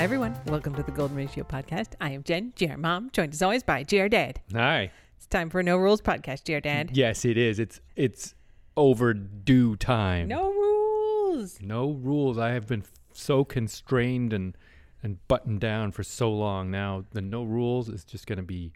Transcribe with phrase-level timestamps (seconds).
[0.00, 0.34] Hi, everyone.
[0.46, 1.88] Welcome to the Golden Ratio Podcast.
[2.00, 4.40] I am Jen, GR Mom, joined as always by GR Dad.
[4.54, 4.90] Hi.
[5.18, 6.92] It's time for a No Rules Podcast, GR Dad.
[6.94, 7.58] Yes, it is.
[7.58, 8.34] It's it's
[8.78, 10.26] overdue time.
[10.28, 11.60] No rules.
[11.60, 12.38] No rules.
[12.38, 14.56] I have been f- so constrained and
[15.02, 16.70] and buttoned down for so long.
[16.70, 18.72] Now the no rules is just going to be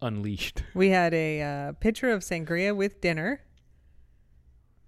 [0.00, 0.62] unleashed.
[0.74, 3.42] We had a uh, picture of sangria with dinner,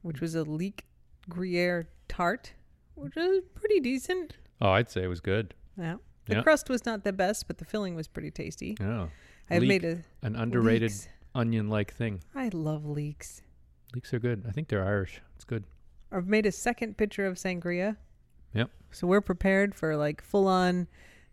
[0.01, 0.87] which was a leek
[1.29, 2.55] Gruyere tart,
[2.95, 4.39] which was pretty decent.
[4.61, 5.55] Oh, I'd say it was good.
[5.79, 5.97] Yeah.
[6.27, 6.43] The Yeah.
[6.43, 8.77] crust was not the best, but the filling was pretty tasty.
[8.81, 9.11] Oh,
[9.51, 9.69] I've Leek.
[9.69, 11.09] made a an underrated leeks.
[11.35, 12.21] onion-like thing.
[12.35, 13.43] I love leeks.
[13.95, 14.45] Leeks are good.
[14.49, 15.21] I think they're Irish.
[15.37, 15.65] It's good.
[16.11, 17.97] I've made a second pitcher of sangria.
[18.55, 18.71] Yep.
[18.93, 20.87] So we're prepared for like full on,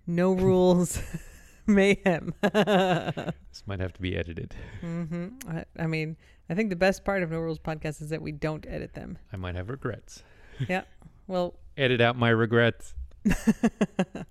[0.07, 1.01] no rules
[1.67, 2.33] mayhem.
[2.43, 4.55] This might have to be edited.
[4.81, 6.17] hmm I, I mean,
[6.49, 9.17] I think the best part of No Rules podcast is that we don't edit them.
[9.31, 10.23] I might have regrets.
[10.67, 10.83] Yeah.
[11.27, 12.93] Well, Edit out my regrets.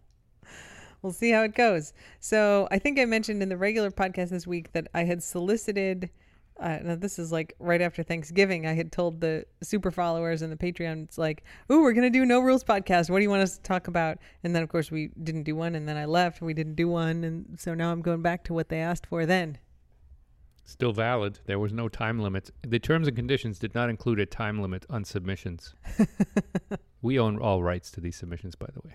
[1.02, 1.92] we'll see how it goes.
[2.18, 6.10] So I think I mentioned in the regular podcast this week that I had solicited.
[6.58, 8.66] Uh, now this is like right after Thanksgiving.
[8.66, 12.26] I had told the super followers and the Patreon, it's like, "Ooh, we're gonna do
[12.26, 13.08] no rules podcast.
[13.08, 15.56] What do you want us to talk about?" And then of course we didn't do
[15.56, 16.42] one, and then I left.
[16.42, 19.24] We didn't do one, and so now I'm going back to what they asked for
[19.24, 19.58] then.
[20.64, 21.40] Still valid.
[21.46, 22.50] There was no time limit.
[22.64, 25.74] The terms and conditions did not include a time limit on submissions.
[27.02, 28.94] we own all rights to these submissions, by the way.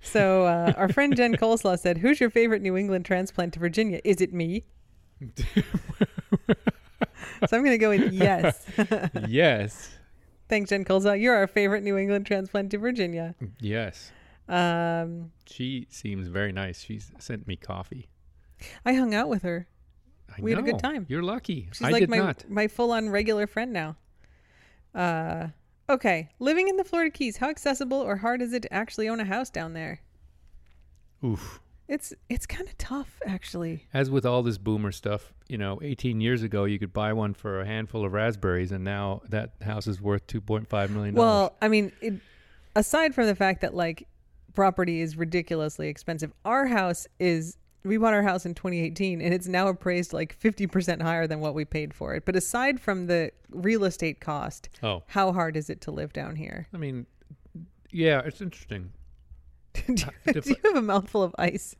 [0.00, 4.00] So uh, our friend Jen Coleslaw said, "Who's your favorite New England transplant to Virginia?
[4.04, 4.64] Is it me?"
[7.48, 8.64] so I'm gonna go with yes.
[9.28, 9.90] yes.
[10.48, 11.20] Thanks, Jen Coleslaw.
[11.20, 13.34] You're our favorite New England transplant to Virginia.
[13.60, 14.12] Yes.
[14.48, 16.80] Um, She seems very nice.
[16.80, 18.08] She's sent me coffee.
[18.84, 19.66] I hung out with her.
[20.30, 21.06] I We had a good time.
[21.08, 21.68] You're lucky.
[21.72, 22.48] She's I like did my not.
[22.48, 23.96] my full on regular friend now.
[24.94, 25.48] Uh,
[25.88, 26.28] okay.
[26.38, 29.24] Living in the Florida Keys, how accessible or hard is it to actually own a
[29.24, 30.00] house down there?
[31.24, 31.60] Oof.
[31.88, 33.86] It's it's kind of tough, actually.
[33.94, 37.32] As with all this boomer stuff, you know, 18 years ago you could buy one
[37.32, 41.14] for a handful of raspberries, and now that house is worth 2.5 million.
[41.14, 42.14] Well, I mean, it,
[42.74, 44.08] aside from the fact that like
[44.52, 47.56] property is ridiculously expensive, our house is.
[47.86, 51.54] We bought our house in 2018 and it's now appraised like 50% higher than what
[51.54, 52.24] we paid for it.
[52.24, 56.36] But aside from the real estate cost, oh, how hard is it to live down
[56.36, 56.66] here?
[56.74, 57.06] I mean,
[57.90, 58.92] yeah, it's interesting.
[59.86, 59.94] do,
[60.26, 61.76] you, do you have a mouthful of ice?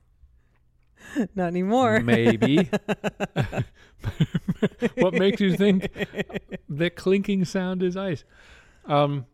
[1.35, 2.01] Not anymore.
[2.01, 2.69] Maybe.
[4.97, 5.91] what makes you think
[6.69, 8.25] the clinking sound is ice?
[8.87, 9.27] Um,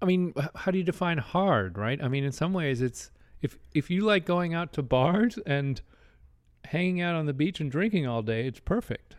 [0.00, 2.02] I mean, how do you define hard, right?
[2.02, 3.10] I mean, in some ways, it's
[3.42, 5.80] if if you like going out to bars and
[6.66, 9.16] hanging out on the beach and drinking all day, it's perfect.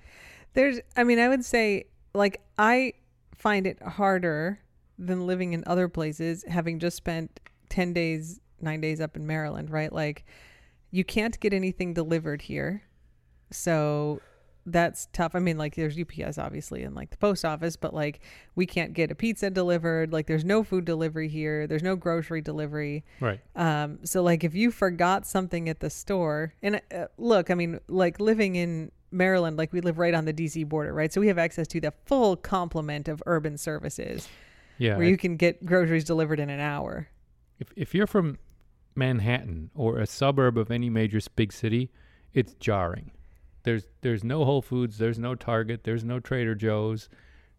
[0.54, 2.94] There's, I mean, I would say, like, I
[3.36, 4.60] find it harder
[4.98, 7.40] than living in other places, having just spent
[7.70, 9.94] 10 days, nine days up in Maryland, right?
[9.94, 10.26] Like,
[10.92, 12.84] you can't get anything delivered here.
[13.52, 14.22] So
[14.70, 15.34] that's tough.
[15.34, 18.20] I mean, like, there's UPS, obviously, and like the post office, but like,
[18.56, 20.12] we can't get a pizza delivered.
[20.14, 23.04] Like, there's no food delivery here, there's no grocery delivery.
[23.22, 23.40] Right.
[23.56, 27.80] Um, so like if you forgot something at the store, and uh, look, I mean,
[27.88, 31.12] like living in Maryland, like we live right on the DC border, right?
[31.14, 34.28] So we have access to the full complement of urban services
[34.80, 34.98] Yeah.
[34.98, 37.08] where you can get groceries delivered in an hour.
[37.60, 38.38] if if you're from
[38.96, 41.90] Manhattan or a suburb of any major big city,
[42.34, 43.12] it's jarring.
[43.68, 47.10] There's there's no Whole Foods, there's no Target, there's no Trader Joe's.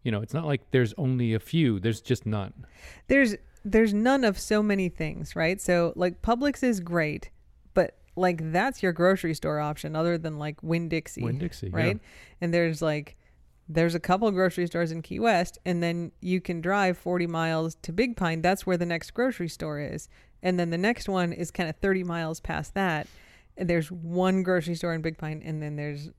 [0.04, 1.78] You know, it's not like there's only a few.
[1.78, 2.54] There's just none.
[3.08, 5.60] There's there's none of so many things, right?
[5.60, 7.28] So like Publix is great,
[7.74, 11.22] but like that's your grocery store option other than like Winn Dixie.
[11.22, 11.76] Winn-Dixie, yeah.
[11.76, 12.00] right?
[12.40, 13.18] And there's like
[13.68, 17.74] there's a couple grocery stores in Key West, and then you can drive 40 miles
[17.82, 18.40] to Big Pine.
[18.40, 20.08] That's where the next grocery store is,
[20.42, 23.06] and then the next one is kind of 30 miles past that.
[23.58, 26.10] There's one grocery store in Big Pine, and then there's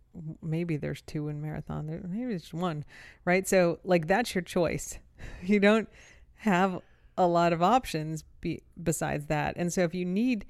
[0.42, 1.88] maybe there's two in Marathon.
[1.88, 2.84] There, maybe it's one,
[3.26, 3.48] right?
[3.48, 4.98] So like that's your choice.
[5.44, 5.90] You don't
[6.36, 6.82] have
[7.18, 9.56] a lot of options be, besides that.
[9.58, 10.46] And so if you need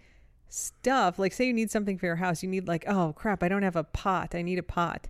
[0.47, 3.49] stuff, like say you need something for your house, you need like, oh crap, I
[3.49, 4.35] don't have a pot.
[4.35, 5.07] I need a pot.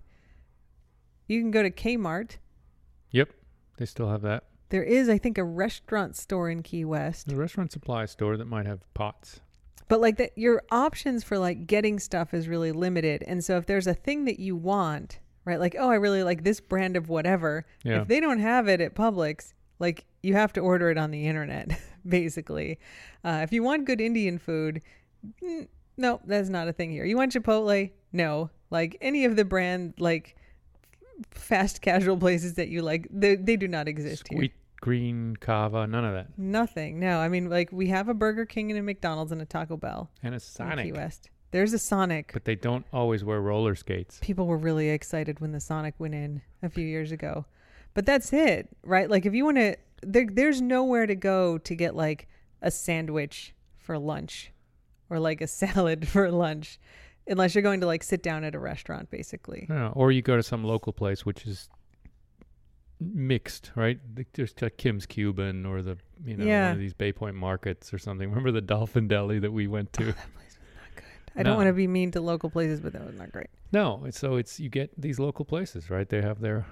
[1.26, 2.38] You can go to Kmart.
[3.10, 3.30] Yep.
[3.76, 4.44] They still have that.
[4.70, 7.28] There is, I think, a restaurant store in Key West.
[7.28, 9.40] The restaurant supply store that might have pots.
[9.90, 13.24] But like that your options for like getting stuff is really limited.
[13.26, 15.58] And so if there's a thing that you want, right?
[15.58, 17.66] Like, oh, I really like this brand of whatever.
[17.82, 18.02] Yeah.
[18.02, 21.26] If they don't have it at Publix, like you have to order it on the
[21.26, 21.76] internet,
[22.08, 22.78] basically.
[23.24, 24.80] Uh, if you want good Indian food,
[25.42, 25.66] mm,
[25.96, 27.04] no, that's not a thing here.
[27.04, 27.90] You want Chipotle?
[28.12, 28.48] No.
[28.70, 30.36] Like any of the brand like
[31.32, 34.50] fast casual places that you like, they, they do not exist here.
[34.80, 36.38] Green Cava, none of that.
[36.38, 36.98] Nothing.
[37.00, 39.76] No, I mean, like we have a Burger King and a McDonald's and a Taco
[39.76, 40.86] Bell And a Sonic.
[40.86, 41.30] Key West.
[41.50, 42.30] There's a Sonic.
[42.32, 44.18] But they don't always wear roller skates.
[44.22, 47.44] People were really excited when the Sonic went in a few years ago,
[47.92, 49.10] but that's it, right?
[49.10, 52.28] Like if you want to, there, there's nowhere to go to get like
[52.62, 54.52] a sandwich for lunch,
[55.10, 56.78] or like a salad for lunch,
[57.26, 59.66] unless you're going to like sit down at a restaurant, basically.
[59.68, 61.68] Yeah, or you go to some local place which is
[63.00, 63.98] mixed, right?
[64.34, 66.66] There's like Kim's Cuban or the you know Yeah.
[66.66, 68.28] one of these Bay Point markets or something.
[68.30, 70.02] Remember the Dolphin Deli that we went to?
[70.04, 71.04] Oh, that place was not good.
[71.40, 73.48] I don't want to be mean to local places, but that was not great.
[73.72, 76.08] no, so it's you get these local places, right?
[76.08, 76.66] They have their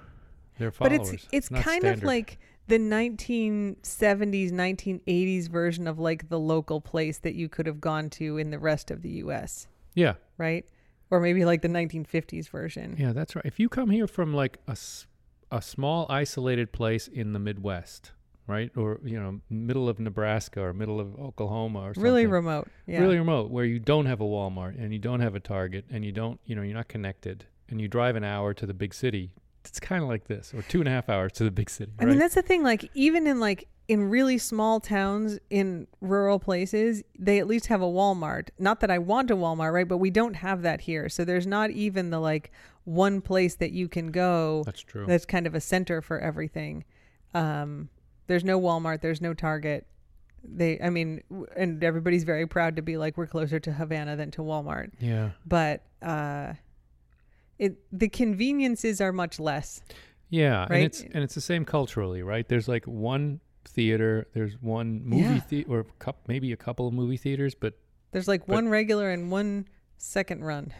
[0.59, 0.99] their followers.
[1.09, 2.37] But it's it's not kind of like
[2.67, 8.37] the 1970s, 1980s version of like the local place that you could have gone to
[8.37, 9.67] in the rest of the U.S.
[9.95, 10.65] yeah, right?
[11.11, 12.95] Or maybe like the 1950s version.
[12.99, 13.45] yeah, that's right.
[13.45, 15.07] If you come here from like a s-
[15.51, 18.11] a small isolated place in the Midwest,
[18.47, 22.67] right, or you know middle of Nebraska or middle of Oklahoma or something, Really remote.
[22.87, 22.99] Yeah.
[23.01, 26.03] really remote where you don't have a Walmart and you don't have a Target and
[26.05, 28.93] you don't, you know, you're not connected and you drive an hour to the big
[28.93, 29.31] city.
[29.65, 31.91] It's kind of like this, or two and a half hours to the big city.
[31.99, 32.63] I mean, that's the thing.
[32.63, 37.81] Like, even in like in really small towns in rural places, they at least have
[37.81, 38.49] a Walmart.
[38.57, 39.87] Not that I want a Walmart, right?
[39.87, 41.09] But we don't have that here.
[41.09, 42.51] So there's not even the like
[42.89, 45.05] one place that you can go That's true.
[45.05, 46.83] that's kind of a center for everything.
[47.33, 47.89] Um,
[48.27, 49.01] there's no Walmart.
[49.01, 49.85] There's no Target.
[50.43, 54.15] They, I mean, w- and everybody's very proud to be like we're closer to Havana
[54.15, 54.91] than to Walmart.
[54.99, 56.53] yeah, But uh,
[57.57, 59.81] it the conveniences are much less.
[60.29, 60.71] yeah, Right?
[60.71, 62.47] and it's and it's the same culturally, right?
[62.47, 65.41] There's like one theater, there's one movie Yeah.
[65.49, 67.73] the- or coup maybe a couple of movie theaters, but
[68.11, 70.73] There's like But- one regular and one second run.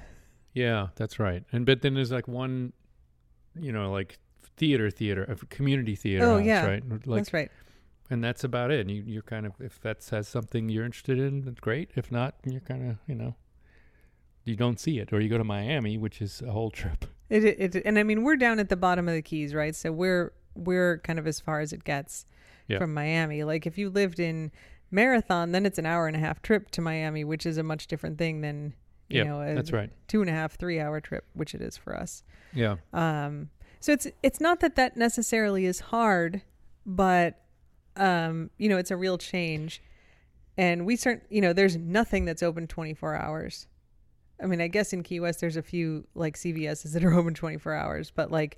[0.53, 1.43] Yeah, that's right.
[1.51, 2.73] And but then there's like one,
[3.59, 4.17] you know, like
[4.57, 6.25] theater, theater, a community theater.
[6.25, 6.65] Oh, house, yeah.
[6.65, 6.83] right.
[7.05, 7.51] Like That's right.
[8.09, 8.81] and that's about it.
[8.81, 11.91] And you, you're kind of if that has something you're interested in, that's great.
[11.95, 13.35] If not, you're kind of you know,
[14.43, 17.05] you don't see it, or you go to Miami, which is a whole trip.
[17.29, 19.75] It, it, it and I mean we're down at the bottom of the Keys, right?
[19.75, 22.25] So we're we're kind of as far as it gets
[22.67, 22.79] Yeah.
[22.79, 23.43] from Miami.
[23.43, 24.51] Like if you lived in
[24.91, 27.85] Marathon, then it's an hour and a half trip to Miami, which is a much
[27.87, 28.73] different thing than
[29.09, 29.89] you Yeah, know a That's right.
[30.07, 32.23] two and a half three hour trip, which it is for us.
[32.53, 36.41] Yeah, Um, so it's it's not that that necessarily is hard,
[36.85, 37.41] but
[37.95, 39.81] um, you know it's a real change,
[40.57, 43.67] and we start you know there's nothing that's open 24 hours.
[44.41, 47.33] I mean, I guess in Key West there's a few like CVS's that are open
[47.33, 48.57] 24 hours, but like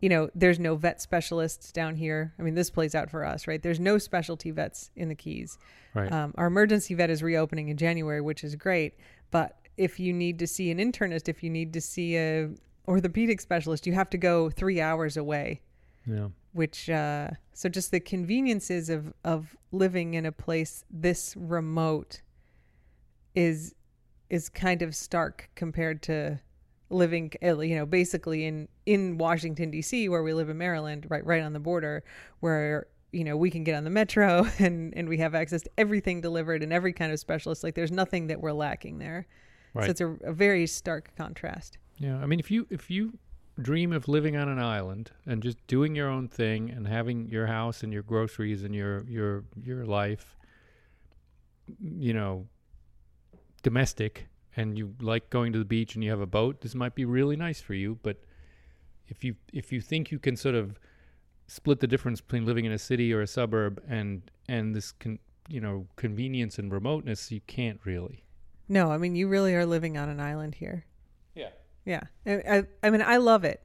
[0.00, 2.34] you know there's no vet specialists down here.
[2.38, 3.62] I mean, this plays out for us, right?
[3.62, 5.58] There's no specialty vets in the Keys.
[5.94, 6.12] right.
[6.12, 8.94] Um, our emergency vet is reopening in January, which is great.
[9.30, 12.50] But if you need to see an internist, if you need to see a
[12.86, 15.60] orthopedic specialist, you have to go three hours away.
[16.06, 22.22] yeah, Which uh, so just the conveniences of of living in a place this remote
[23.34, 23.74] is
[24.30, 26.40] is kind of stark compared to
[26.90, 30.08] living uh, you know basically in in Washington D.C.
[30.08, 32.04] where we live in Maryland right right on the border
[32.40, 35.70] where you know we can get on the metro and and we have access to
[35.78, 39.26] everything delivered and every kind of specialist like there's nothing that we're lacking there
[39.74, 39.84] right.
[39.84, 43.18] so it's a, a very stark contrast Yeah, I mean, if you if you
[43.60, 47.46] dream of living on an island and just doing your own thing and having your
[47.46, 50.36] house and your groceries and your your your life,
[51.80, 52.46] you know,
[53.62, 56.94] domestic, and you like going to the beach and you have a boat, this might
[56.94, 57.98] be really nice for you.
[58.02, 58.18] But
[59.08, 60.78] if you if you think you can sort of
[61.46, 65.18] split the difference between living in a city or a suburb and and this con,
[65.48, 68.23] you know convenience and remoteness, you can't really.
[68.68, 70.84] No i mean you really are living on an island here
[71.34, 71.50] Yeah.
[71.84, 73.60] yeah i, I, I mean i love it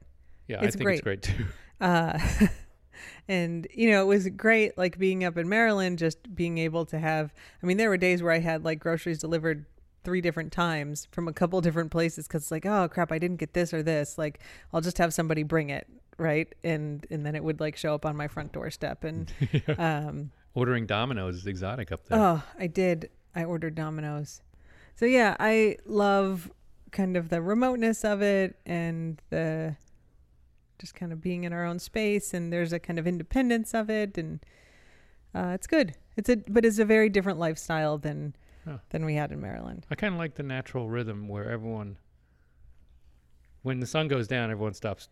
[0.46, 0.94] Yeah, It's I think great.
[0.98, 1.44] it's great too.
[1.80, 2.18] uh
[3.28, 6.98] and you know it was great like being up in maryland just being able to
[6.98, 9.64] have i mean there were days where i had like groceries delivered
[10.04, 13.36] three different times from a couple different places because it's like oh crap i didn't
[13.38, 14.40] get this or this like
[14.72, 15.86] i'll just have somebody bring it
[16.18, 19.32] right and and then it would like show up on my front doorstep and
[19.78, 22.18] um Ordering Domino's is exotic up there.
[22.18, 24.42] oh i did i ordered dominoes
[25.00, 26.52] so yeah i love
[26.92, 29.74] kind of the remoteness of it and the
[30.78, 33.88] just kind of being in our own space and there's a kind of independence of
[33.88, 34.40] it and
[35.34, 38.34] uh, it's good it's a but it's a very different lifestyle than
[38.66, 38.76] Huh.
[38.90, 41.96] than we had in maryland I kind of like the natural rhythm where everyone,
[43.62, 45.08] when the sun goes down, everyone stops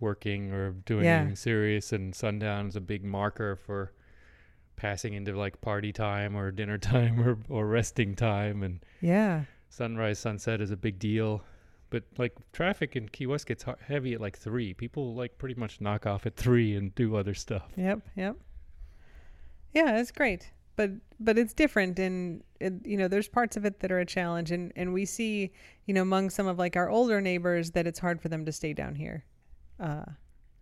[0.00, 1.18] working or doing Yeah.
[1.20, 3.92] anything serious, and sundown is a big marker for
[4.78, 10.18] passing into like party time or dinner time or, or resting time, and yeah sunrise,
[10.18, 11.42] sunset is a big deal.
[11.90, 14.72] But like traffic in Key West gets heavy at like three.
[14.74, 17.66] People like pretty much knock off at three and do other stuff.
[17.76, 18.36] yep yep
[19.74, 23.80] Yeah, it's great, but but it's different, and it, you know, there's parts of it
[23.80, 25.50] that are a challenge, and and we see,
[25.86, 28.52] you know, among some of like our older neighbors that it's hard for them to
[28.52, 29.24] stay down here.
[29.80, 30.04] Uh,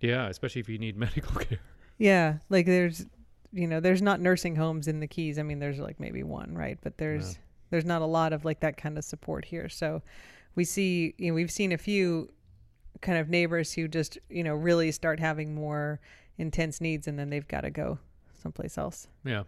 [0.00, 1.58] Yeah, especially if you need medical care.
[1.99, 3.06] yeah, like there's,
[3.56, 5.38] you know, there's not nursing homes in the Keys.
[5.38, 6.78] I mean, there's like maybe one, right?
[6.82, 7.38] But there's
[7.70, 9.68] there's not a lot of like that kind of support here.
[9.68, 10.02] So
[10.54, 12.28] we see, you know, we've seen a few
[13.00, 16.00] kind of neighbors who just, you know, really start having more
[16.38, 17.98] intense needs, and then they've got to go
[18.34, 19.08] someplace else.
[19.25, 19.44] Yeah.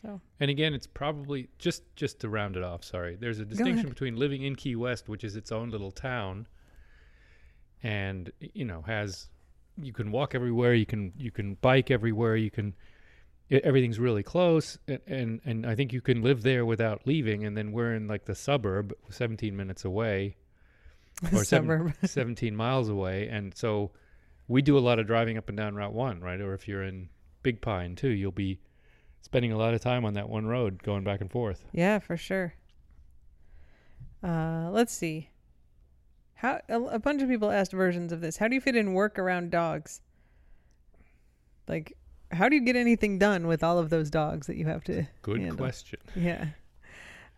[0.00, 2.84] So And again, it's probably just just to round it off.
[2.84, 6.46] Sorry, there's a distinction between living in Key West, which is its own little town,
[7.82, 9.28] and you know has
[9.82, 12.74] you can walk everywhere, you can you can bike everywhere, you can
[13.50, 17.44] everything's really close, and, and and I think you can live there without leaving.
[17.44, 20.36] And then we're in like the suburb, 17 minutes away,
[21.32, 23.90] Or seven- 17 miles away, and so
[24.48, 26.40] we do a lot of driving up and down Route One, right?
[26.40, 27.08] Or if you're in
[27.42, 28.60] Big Pine too, you'll be
[29.22, 31.64] spending a lot of time on that one road going back and forth.
[31.72, 32.54] Yeah, for sure.
[34.22, 35.30] Uh, let's see.
[36.34, 38.36] How a, a bunch of people asked versions of this.
[38.38, 40.00] How do you fit in work around dogs?
[41.68, 41.96] Like,
[42.30, 45.06] how do you get anything done with all of those dogs that you have to?
[45.22, 45.56] Good handle?
[45.56, 45.98] question.
[46.14, 46.46] Yeah.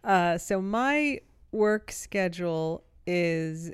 [0.05, 1.21] Uh, so my
[1.53, 3.71] work schedule is,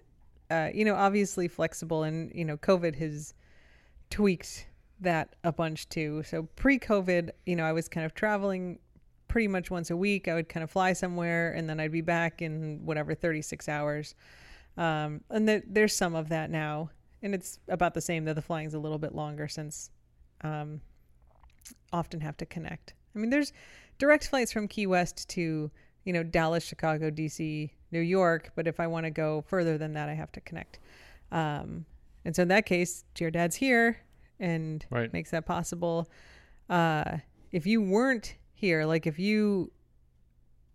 [0.50, 3.34] uh, you know, obviously flexible, and you know, COVID has
[4.10, 4.66] tweaked
[5.00, 6.22] that a bunch too.
[6.25, 8.78] So pre-COVID, you know, I was kind of traveling
[9.28, 10.28] pretty much once a week.
[10.28, 14.14] I would kind of fly somewhere, and then I'd be back in whatever 36 hours.
[14.76, 16.90] Um, and th- there's some of that now,
[17.22, 18.25] and it's about the same.
[18.25, 19.90] Though the flying's a little bit longer since
[20.42, 20.80] um,
[21.92, 22.94] often have to connect.
[23.14, 23.52] I mean, there's
[23.98, 25.70] direct flights from Key West to
[26.04, 29.92] you know Dallas, Chicago, DC, New York, but if I want to go further than
[29.94, 30.78] that, I have to connect.
[31.32, 31.84] Um,
[32.25, 33.98] and so in that case, your dad's here
[34.40, 35.12] and Right.
[35.12, 36.08] makes that possible.
[36.68, 37.18] Uh,
[37.52, 39.72] if you weren't here, like if you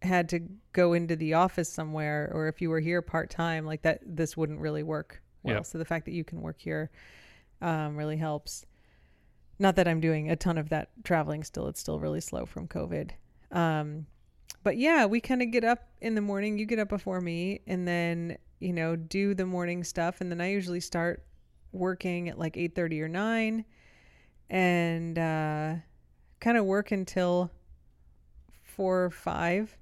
[0.02, 0.40] had to
[0.74, 4.36] go into the office somewhere, or if you were here part time, like that, this
[4.36, 5.56] wouldn't really work well.
[5.56, 5.66] Yep.
[5.66, 6.90] So the fact that you can work here
[7.62, 8.66] um, really helps.
[9.60, 12.68] Not that I'm doing a ton of that traveling still; it's still really slow from
[12.68, 13.12] COVID.
[13.52, 14.08] Um,
[14.64, 16.58] but yeah, we kind of get up in the morning.
[16.58, 20.42] You get up before me, and then you know do the morning stuff, and then
[20.42, 21.24] I usually start
[21.72, 23.66] working at like eight thirty or nine,
[24.50, 25.76] and uh,
[26.40, 27.52] kind of work until
[28.64, 29.78] four or five,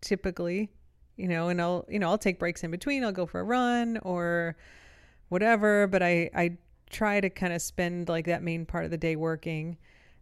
[0.00, 0.70] typically.
[1.16, 3.04] You know, and I'll you know I'll take breaks in between.
[3.04, 4.56] I'll go for a run or
[5.28, 5.86] whatever.
[5.86, 6.56] But I I
[6.90, 9.76] try to kind of spend like that main part of the day working.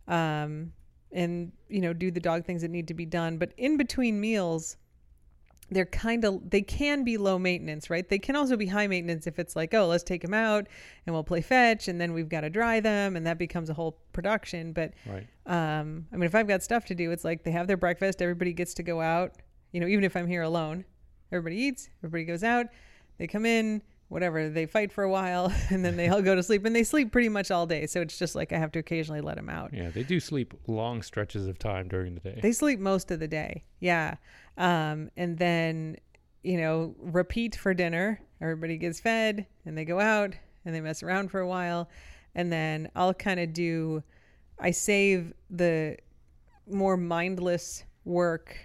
[0.09, 0.73] Um,
[1.13, 4.21] and you know do the dog things that need to be done but in between
[4.21, 4.77] meals
[5.71, 9.27] they're kind of they can be low maintenance right they can also be high maintenance
[9.27, 10.67] if it's like oh let's take them out
[11.07, 13.75] and we'll play fetch and then we've got to dry them and that becomes a
[13.75, 15.27] whole production but Right.
[15.47, 18.21] um i mean if i've got stuff to do it's like they have their breakfast
[18.21, 19.33] everybody gets to go out
[19.73, 20.85] you know even if i'm here alone
[21.33, 22.67] everybody eats everybody goes out
[23.19, 26.43] they come in whatever they fight for a while and then they all go to
[26.43, 28.79] sleep and they sleep pretty much all day so it's just like i have to
[28.79, 32.39] occasionally let them out Yeah, they do sleep long stretches of time during the day.
[32.43, 33.65] they sleep most of the day.
[33.81, 34.15] Yeah.
[34.59, 35.97] Um, and then,
[36.43, 38.21] you know, repeat for dinner.
[38.41, 40.35] Everybody gets fed and they go out
[40.65, 41.89] and they mess around for a while.
[42.35, 44.03] And then I'll kind of do,
[44.59, 45.97] I save the
[46.71, 48.57] more mindless work,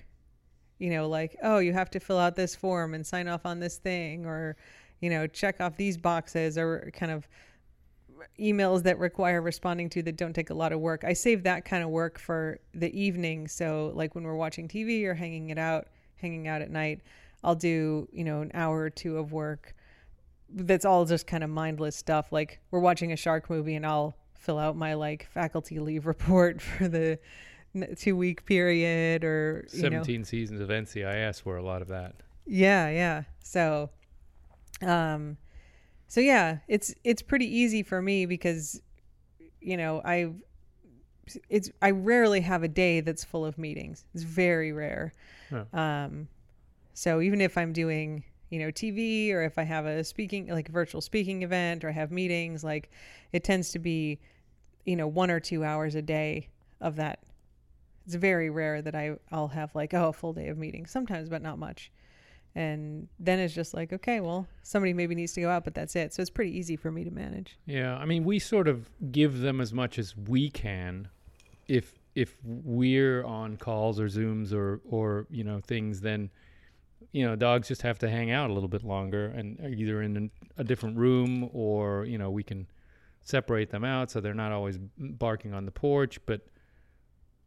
[0.79, 3.60] you know, like, oh, you have to fill out this form and sign off on
[3.60, 4.55] this thing or,
[5.01, 7.27] you know, check off these boxes or kind of
[8.39, 11.03] emails that require responding to that don't take a lot of work.
[11.03, 13.48] I save that kind of work for the evening.
[13.48, 17.01] So like when we're watching TV or hanging it out, hanging out at night,
[17.43, 19.75] I'll do, you know, an hour or two of work.
[20.50, 22.31] That's all just kind of mindless stuff.
[22.31, 26.62] Like we're watching a shark movie and I'll fill out my like faculty leave report
[26.62, 27.20] for the
[27.98, 32.15] two week period or, you know, 17 seasons of NCIS were a lot of that.
[32.46, 33.24] yeah, yeah.
[33.43, 33.89] So,
[34.81, 35.38] um,
[36.07, 38.81] so yeah, it's it's pretty easy for me because,
[39.61, 40.31] you know, I,
[41.50, 44.05] it's I rarely have a day that's full of meetings.
[44.13, 45.13] It's very rare.
[45.51, 45.63] Yeah.
[45.73, 46.27] Um,
[46.93, 50.67] so even if I'm doing you know TV or if I have a speaking like
[50.67, 52.89] a virtual speaking event or I have meetings, like
[53.31, 54.19] it tends to be,
[54.85, 56.50] you know, one or two hours a day
[56.81, 57.19] of that.
[58.05, 61.29] It's very rare that I I'll have like oh a full day of meetings sometimes,
[61.29, 61.91] but not much
[62.55, 65.96] and then it's just like okay well somebody maybe needs to go out but that's
[65.96, 68.89] it so it's pretty easy for me to manage Yeah, I mean, we sort of
[69.12, 71.08] give them as much as we can.
[71.67, 76.29] If if we're on calls or Zooms or or you know things, then
[77.13, 80.29] you know dogs just have to hang out a little bit longer and either in
[80.58, 82.67] a different room or you know we can
[83.24, 86.20] separate them out so they're not always barking on the porch.
[86.25, 86.41] But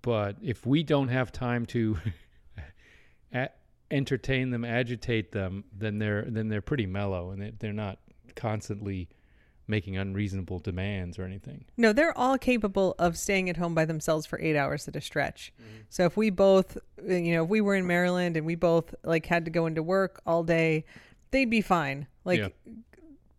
[0.00, 1.98] but if we don't have time to
[3.34, 3.50] a-
[3.90, 7.98] entertain them, agitate them, then they're then they're pretty mellow and they, they're not
[8.34, 9.08] constantly
[9.66, 11.64] making unreasonable demands or anything.
[11.78, 15.00] No, they're all capable of staying at home by themselves for eight hours at a
[15.00, 15.54] stretch.
[15.88, 18.94] So if we both, uh, you know, if we were in Maryland and we both
[19.04, 20.84] like had to go into work all day,
[21.30, 22.06] they'd be fine.
[22.26, 22.48] Like Yeah.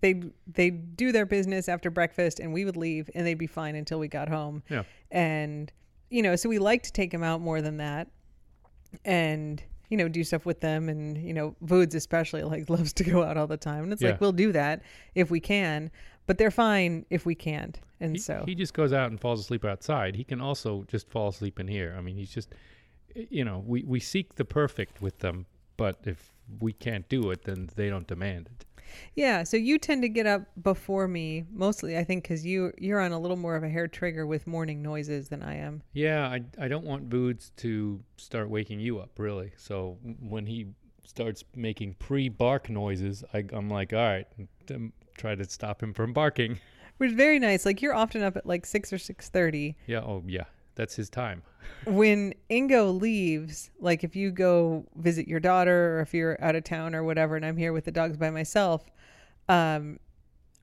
[0.01, 3.75] they'd they'd do their business after breakfast and we would leave and they'd be fine
[3.75, 4.63] until we got home.
[4.69, 4.83] Yeah.
[5.11, 5.71] And
[6.09, 8.07] you know, so we like to take them out more than that,
[9.03, 9.61] and
[9.95, 10.89] you know, do stuff with them.
[10.89, 14.01] And you know, Voods especially like loves to go out all the time, and it's
[14.01, 14.11] Yeah.
[14.11, 14.81] like we'll do that
[15.15, 15.89] if we can,
[16.27, 17.79] but they're fine if we can't.
[18.01, 20.17] And He, so he just goes out and falls asleep outside.
[20.17, 21.95] He can also just fall asleep in here.
[21.97, 22.53] I mean, he's just,
[23.15, 25.45] you know, we, we seek the perfect with them,
[25.77, 28.65] but if we can't do it, then they don't demand it.
[29.15, 32.99] Yeah, so you tend to get up before me, mostly I think because you you're
[32.99, 35.81] on a little more of a hair trigger with morning noises than I am.
[35.93, 39.51] Yeah, I, I don't want Boots to start waking you up, really.
[39.57, 40.67] So when he
[41.05, 44.27] starts making pre bark noises, I, I'm like, all right,
[45.17, 46.59] try to stop him from barking.
[46.97, 47.65] Which is very nice.
[47.65, 49.75] Like you're often up at like six or six thirty.
[49.85, 51.41] Yeah, oh, yeah, that's his time.
[51.85, 56.63] When Ingo leaves, like if you go visit your daughter or if you're out of
[56.63, 58.85] town or whatever, and I'm here with the dogs by myself,
[59.49, 59.99] um,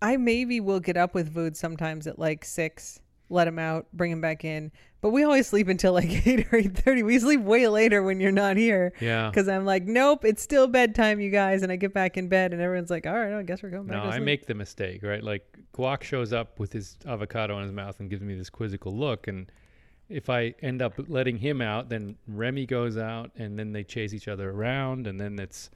[0.00, 3.00] I maybe will get up with Vood sometimes at like six,
[3.30, 4.72] let him out, bring him back in.
[5.00, 7.02] But we always sleep until like eight or eight thirty.
[7.02, 8.92] We sleep way later when you're not here.
[9.00, 9.30] Yeah.
[9.30, 11.62] because I'm like, nope, it's still bedtime, you guys.
[11.62, 13.86] And I get back in bed, and everyone's like, all right, I guess we're going
[13.86, 14.04] back.
[14.04, 15.22] No, I make the mistake, right?
[15.22, 18.96] Like Guac shows up with his avocado in his mouth and gives me this quizzical
[18.96, 19.50] look, and
[20.12, 24.12] if I end up letting him out, then Remy goes out, and then they chase
[24.14, 25.70] each other around, and then it's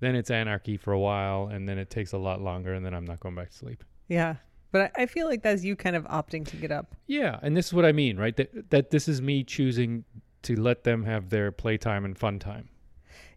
[0.00, 2.92] then it's anarchy for a while, and then it takes a lot longer, and then
[2.94, 3.84] I'm not going back to sleep.
[4.08, 4.36] yeah,
[4.72, 6.96] but I, I feel like that's you kind of opting to get up.
[7.06, 8.36] Yeah, and this is what I mean, right?
[8.36, 10.04] That that this is me choosing
[10.42, 12.68] to let them have their playtime and fun time.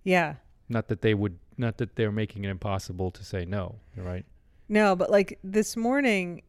[0.03, 0.35] Yeah,
[0.69, 4.25] Not that they would, not that they're making it impossible to say no, right?
[4.67, 6.41] no, but like this morning,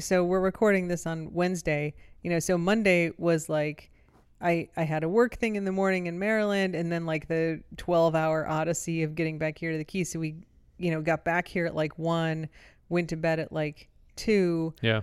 [0.00, 1.94] so we're recording this on Wednesday.
[2.22, 3.90] You know, so Monday was like.
[4.38, 7.62] I, I had a work thing in the morning in Maryland and then like the
[7.78, 10.12] 12 hour odyssey of getting back here to the Keys.
[10.12, 10.34] So we,
[10.76, 12.50] you know, got back here at like one,
[12.90, 15.00] went to bed at like two, Yeah,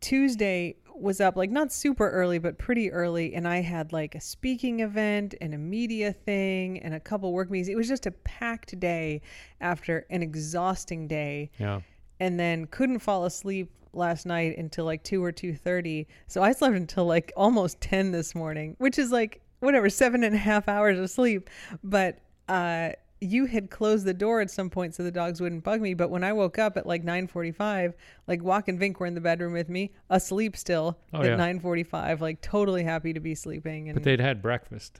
[0.00, 4.20] Tuesday was up like not super early but pretty early and I had like a
[4.20, 7.68] speaking event and a media thing and a couple work meetings.
[7.68, 9.22] It was just a packed day
[9.60, 11.80] after an exhausting day yeah.
[12.20, 16.74] and then couldn't fall asleep last night until like 2 or 2.30 so i slept
[16.76, 20.98] until like almost 10 this morning which is like whatever seven and a half hours
[20.98, 21.48] of sleep
[21.82, 25.80] but uh you had closed the door at some point so the dogs wouldn't bug
[25.80, 27.94] me but when i woke up at like 9.45
[28.26, 31.36] like Guac and vink were in the bedroom with me asleep still Oh, at yeah.
[31.36, 34.98] 9.45 like totally happy to be sleeping and But they'd had breakfast.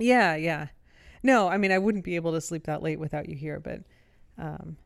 [0.00, 0.68] yeah yeah
[1.22, 3.82] no i mean i wouldn't be able to sleep that late without you here but
[4.36, 4.76] um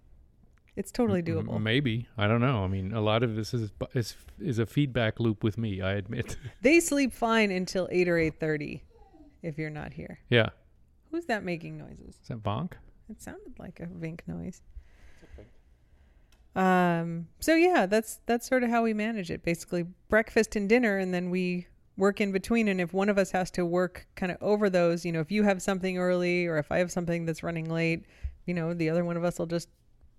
[0.78, 2.64] it's totally doable Maybe I don't know.
[2.64, 5.82] I mean, a lot of this is is is a feedback loop with me.
[5.82, 6.36] I admit.
[6.62, 8.84] They sleep fine until eight or eight thirty,
[9.42, 10.20] if you're not here.
[10.30, 10.50] yeah.
[11.10, 12.14] Who's that making noises?
[12.22, 12.72] Is that bonk?
[13.10, 14.60] It sounded like a vink noise.
[16.54, 17.28] Um.
[17.40, 19.42] So yeah, that's that's sort of how we manage it.
[19.42, 22.68] Basically, breakfast and dinner, and then we work in between.
[22.68, 25.30] And if one of us has to work kind of over those, you know, if
[25.30, 28.04] you have something early or if I have something that's running late,
[28.46, 29.68] you know, the other one of us will just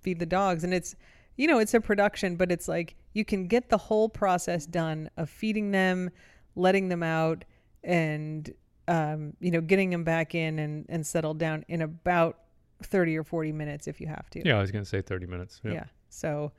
[0.02, 0.64] feed the dogs.
[0.64, 0.96] And it's,
[1.36, 5.10] you know, it's a production, but it's like you can get the whole process done
[5.18, 6.10] of feeding them,
[6.56, 7.46] letting them out,
[7.84, 8.54] and
[8.88, 12.40] um, you know, getting them back in and and settled down in about
[12.84, 14.42] thirty or forty minutes if you have to.
[14.46, 15.62] Yeah, I was gonna say thirty minutes.
[15.64, 15.74] Yeah.
[15.74, 15.84] Yeah.
[16.10, 16.52] So,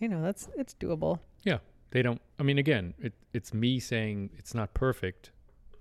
[0.00, 1.18] you know, that's it's doable.
[1.42, 1.58] Yeah.
[1.90, 2.20] They don't.
[2.38, 5.30] I mean, again, it, it's me saying it's not perfect,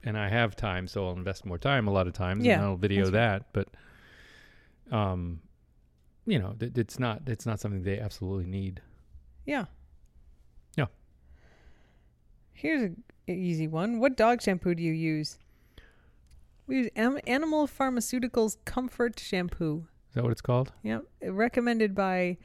[0.03, 2.63] and I have time, so I'll invest more time a lot of times, Yeah, and
[2.63, 3.51] I'll video that.
[3.53, 3.69] But,
[4.91, 5.41] um,
[6.25, 8.81] you know, th- it's not it's not something they absolutely need.
[9.45, 9.65] Yeah.
[10.75, 10.85] Yeah.
[12.53, 12.91] Here's a,
[13.27, 13.99] a easy one.
[13.99, 15.38] What dog shampoo do you use?
[16.67, 19.85] We use Am- Animal Pharmaceuticals Comfort Shampoo.
[20.09, 20.71] Is that what it's called?
[20.83, 21.03] Yep.
[21.27, 22.38] Recommended by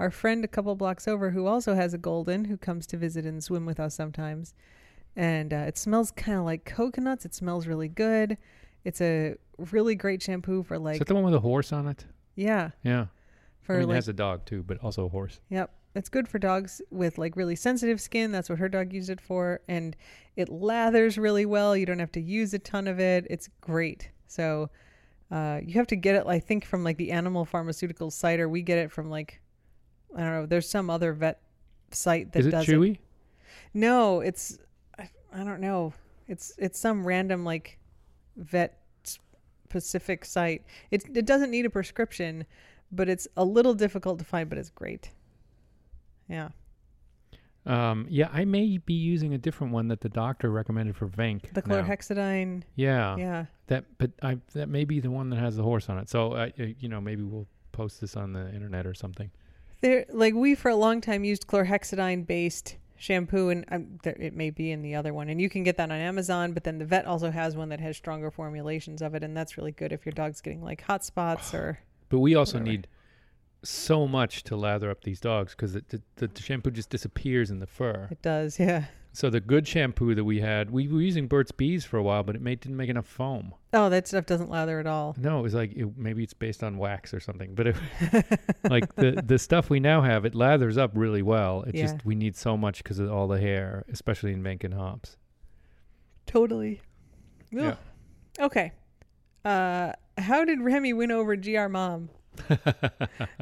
[0.00, 3.24] our friend a couple blocks over who also has a golden who comes to visit
[3.24, 4.54] and swim with us sometimes.
[5.14, 7.24] And uh, it smells kind of like coconuts.
[7.24, 8.36] It smells really good.
[8.84, 9.34] It's a
[9.70, 10.94] really great shampoo for like.
[10.94, 12.04] Is that the one with a horse on it?
[12.36, 13.06] yeah, Yeah.
[13.68, 15.40] For I mean, it like has a dog too, but also a horse.
[15.50, 15.70] Yep.
[15.94, 18.32] It's good for dogs with like really sensitive skin.
[18.32, 19.60] That's what her dog used it for.
[19.68, 19.94] And
[20.36, 21.76] it lathers really well.
[21.76, 23.26] You don't have to use a ton of it.
[23.28, 24.08] It's great.
[24.26, 24.70] So
[25.30, 28.48] uh, you have to get it, I think, from like the animal pharmaceutical site, or
[28.48, 29.38] we get it from like,
[30.16, 31.42] I don't know, there's some other vet
[31.90, 33.00] site that Is it does chewy?
[33.74, 34.56] No, it's,
[34.98, 35.92] I, I don't know.
[36.26, 37.78] It's it's some random like
[38.36, 38.78] vet
[39.68, 40.64] specific site.
[40.90, 42.46] It it doesn't need a prescription,
[42.90, 45.10] but it's a little difficult to find, but it's great.
[46.28, 46.48] Yeah.
[47.66, 51.52] Um, yeah, I may be using a different one that the doctor recommended for Venk.
[51.52, 51.82] The now.
[51.82, 52.62] chlorhexidine.
[52.76, 53.46] Yeah, Yeah.
[53.66, 53.84] that.
[53.98, 56.08] But I that may be the one that has the horse on it.
[56.08, 59.30] So uh, you know, maybe we'll post this on the internet or something.
[59.82, 64.34] There like we for a long time used chlorhexidine based shampoo and um, there, it
[64.34, 66.78] may be in the other one and you can get that on Amazon but then
[66.78, 69.92] the vet also has one that has stronger formulations of it and that's really good
[69.92, 72.70] if your dog's getting like hot spots or But we also Whatever.
[72.70, 72.88] need
[73.64, 75.84] so much to lather up these dogs because the,
[76.16, 78.06] the, the shampoo just disappears in the fur.
[78.10, 81.84] it does yeah So the good shampoo that we had, we were using Burt's Bees
[81.84, 83.52] for a while, but it made, didn't make enough foam.
[83.72, 86.62] oh that stuff doesn't lather at all No, it was like it, maybe it's based
[86.62, 87.54] on wax or something.
[87.56, 87.76] But it,
[88.70, 91.62] like the the stuff we now have, it lathers up really well.
[91.64, 91.86] It Yeah.
[91.86, 95.16] just we need so much because of all the hair, especially in Venkin hops.
[96.26, 96.80] totally
[97.50, 97.74] Yeah.
[98.40, 98.72] Okay
[99.44, 102.10] uh how did Remy win over GR mom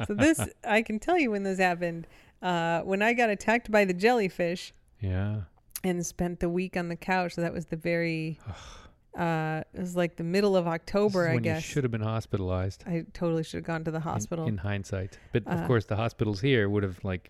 [0.07, 2.07] so this I can tell you when this happened
[2.41, 5.41] uh when I got attacked by the jellyfish yeah.
[5.83, 7.35] and spent the week on the couch.
[7.35, 8.39] So that was the very,
[9.17, 11.63] uh, it was like the middle of October, I guess.
[11.67, 12.83] you should have been hospitalized.
[12.87, 14.47] I totally should have gone to the hospital.
[14.47, 17.29] In, hindsight, but of Uh, course the hospitals here would have like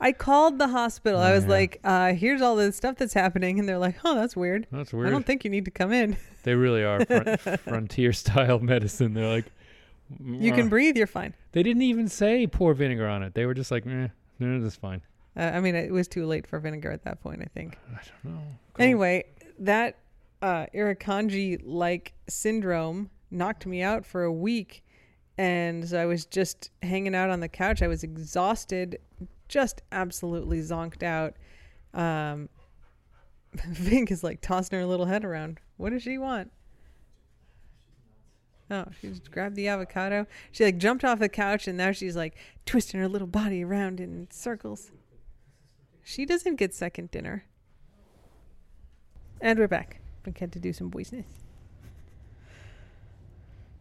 [0.00, 1.20] I called the hospital.
[1.20, 1.50] I Oh, was yeah.
[1.50, 3.58] like, uh, here's all the stuff that's happening.
[3.58, 4.66] And they're like, oh, that's weird.
[4.72, 5.08] that's weird.
[5.08, 6.16] I don't think you need to come in.
[6.42, 9.14] they really are front, frontier style medicine.
[9.14, 9.46] They're like
[10.24, 10.96] You can breathe.
[10.96, 11.34] You're fine.
[11.52, 13.34] They didn't even say pour vinegar on it.
[13.34, 14.08] They were just like, eh,
[14.38, 15.02] no, that's fine.
[15.36, 17.78] Uh, I mean, it was too late for vinegar at that point, I think.
[17.92, 18.40] I don't know.
[18.74, 18.82] Cool.
[18.84, 19.24] Anyway,
[19.60, 19.98] that
[20.42, 24.82] uh, Irukandji like syndrome knocked me out for a week.
[25.38, 27.80] And so I was just hanging out on the couch.
[27.82, 28.98] I was exhausted,
[29.50, 31.34] just absolutely zonked out.
[31.92, 32.48] Um,
[33.56, 35.58] Vink is like tossing her little head around.
[35.76, 36.52] What does she want?
[38.70, 40.26] Oh, she just grabbed the avocado.
[40.52, 43.98] She like jumped off the couch and now she's like twisting her little body around
[43.98, 44.92] in circles.
[46.04, 47.44] She doesn't get second dinner.
[49.40, 50.00] And we're back.
[50.24, 51.26] We had to do some business.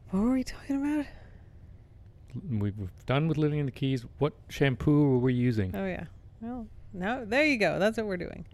[0.10, 1.06] What were we talking about?
[2.50, 4.06] We've done with living in the Keys.
[4.20, 5.76] What shampoo were we using?
[5.76, 6.06] Oh yeah.
[6.42, 7.80] Well, now there you go.
[7.80, 8.46] That's what we're doing.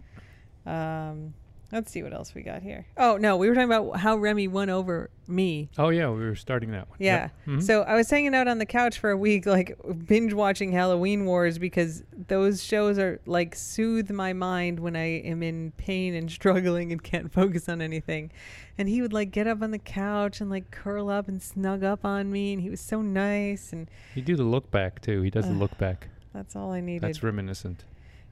[0.64, 1.34] Um,
[1.72, 2.86] let's see what else we got here.
[2.96, 5.68] Oh no, we were talking about how Remy won over me.
[5.78, 6.96] Oh yeah, we were starting that one.
[7.00, 7.30] Yeah.
[7.46, 7.58] Yep.
[7.58, 7.62] Mhm.
[7.62, 9.76] So I was hanging out on the couch for a week, like
[10.06, 15.42] binge watching Halloween Wars because those shows are like soothe my mind when I am
[15.42, 18.30] in pain and struggling and can't focus on anything.
[18.78, 21.82] And he would like get up on the couch and like curl up and snug
[21.82, 23.72] up on me, and he was so nice.
[23.72, 25.22] And you do the look back too.
[25.22, 26.08] He does the look back.
[26.34, 27.02] that's all I needed.
[27.02, 27.84] That's reminiscent.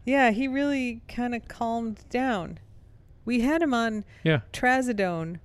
[0.05, 2.59] yeah, he really kind of calmed down.
[3.25, 4.41] We had him on Yeah.
[4.53, 5.39] trazodone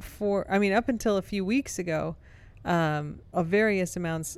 [0.00, 2.16] for i mean up until a few weeks ago
[2.66, 4.36] um of various amounts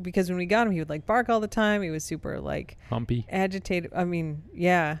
[0.00, 2.38] because when we got him he would like bark all the time he was super
[2.40, 3.26] like Humpy.
[3.28, 4.98] agitated i mean yeah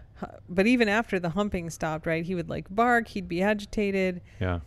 [0.48, 4.60] but even after the humping stopped right he would like bark he'd be agitated Yeah.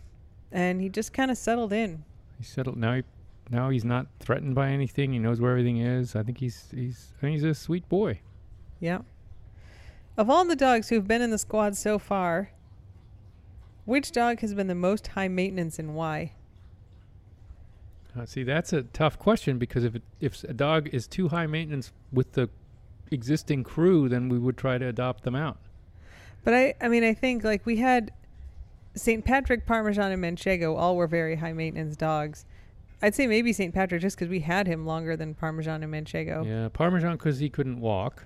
[0.50, 2.04] and he just kind of settled in
[2.38, 2.94] He settled now.
[2.94, 3.02] He,
[3.50, 5.12] now he's not threatened by anything.
[5.12, 6.16] He knows where everything is.
[6.16, 8.20] I think he's he's I think he's a sweet boy.
[8.80, 9.00] yeah
[10.16, 12.50] of all the dogs who've been in the squad so far
[13.84, 16.32] which dog has been the most high maintenance and why
[18.16, 21.46] Uh, see, that's a tough question because if it, if a dog is too high
[21.46, 22.48] maintenance with the
[23.10, 25.58] existing crew, then we would try to adopt them out.
[26.44, 28.12] But I, I mean, I think like we had
[28.94, 29.24] St.
[29.24, 32.44] Patrick, Parmesan, and Manchego all were very high maintenance dogs.
[33.02, 33.74] I'd say maybe St.
[33.74, 36.46] Patrick just because we had him longer than Parmesan and Manchego.
[36.46, 38.24] Yeah, Parmesan because he couldn't walk.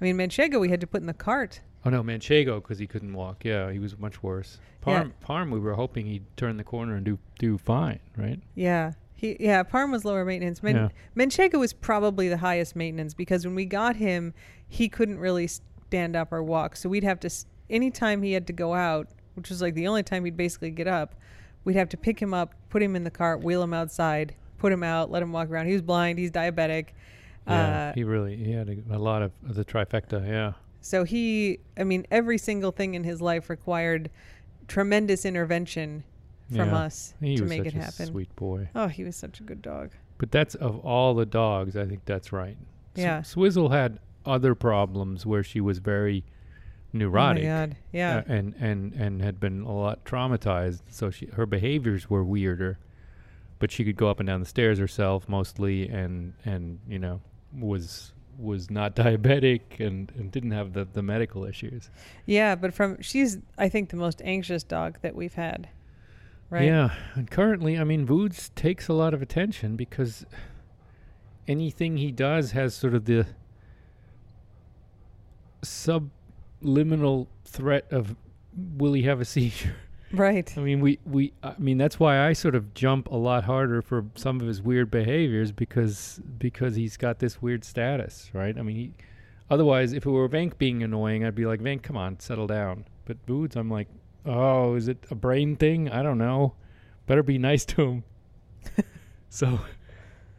[0.00, 1.60] I mean, Manchego we had to put in the cart.
[1.84, 3.44] Oh no, Manchego because he couldn't walk.
[3.44, 4.58] Yeah, he was much worse.
[4.86, 5.04] Yeah.
[5.04, 8.40] Parm, Parm, we were hoping he'd turn the corner and do do fine, right?
[8.54, 8.92] Yeah.
[9.14, 10.62] He, yeah, Parm was lower maintenance.
[10.62, 10.88] Man- Yeah.
[11.14, 14.32] Manchego was probably the highest maintenance because when we got him,
[14.66, 16.74] he couldn't really stand up or walk.
[16.76, 17.30] So we'd have to,
[17.68, 20.86] anytime he had to go out, which was like the only time he'd basically get
[20.88, 21.14] up,
[21.64, 24.72] we'd have to pick him up, put him in the cart, wheel him outside, put
[24.72, 25.66] him out, let him walk around.
[25.66, 26.88] He was blind, he's diabetic.
[27.46, 30.26] Yeah, Uh, he really he had a, a lot of, of the trifecta.
[30.26, 34.10] Yeah, so he, I mean, every single thing in his life required
[34.68, 36.04] tremendous intervention
[36.48, 36.76] from Yeah.
[36.78, 38.06] us he to was make such it a happen.
[38.06, 38.68] sweet boy.
[38.74, 39.90] Oh, he was such a good dog.
[40.18, 42.56] But that's of all the dogs, I think that's right.
[42.94, 43.22] Sw- Yeah.
[43.22, 46.24] Swizzle had other problems where she was very
[46.92, 47.44] neurotic.
[47.44, 47.76] Oh my god.
[47.92, 48.16] Yeah.
[48.18, 52.78] uh, and and and had been a lot traumatized so she her behaviors were weirder
[53.60, 57.20] but she could go up and down the stairs herself mostly and and you know
[57.56, 61.90] was was not diabetic and, and didn't have the, the medical issues.
[62.26, 65.68] Yeah, but from she's I think the most anxious dog that we've had.
[66.48, 66.64] Right.
[66.64, 70.26] Yeah, and currently, I mean, Voods takes a lot of attention because
[71.46, 73.26] anything he does has sort of the
[75.62, 78.16] subliminal threat of
[78.56, 79.76] will he have a seizure?
[80.12, 80.52] Right.
[80.56, 83.80] I mean, we, we I mean that's why I sort of jump a lot harder
[83.80, 88.58] for some of his weird behaviors because because he's got this weird status, right?
[88.58, 88.92] I mean, he,
[89.48, 92.86] otherwise, if it were Vank being annoying, I'd be like, Vank, come on, settle down.
[93.04, 93.88] But Voods, I'm like,
[94.26, 95.88] oh, is it a brain thing?
[95.88, 96.54] I don't know.
[97.06, 98.04] Better be nice to him.
[99.28, 99.60] so,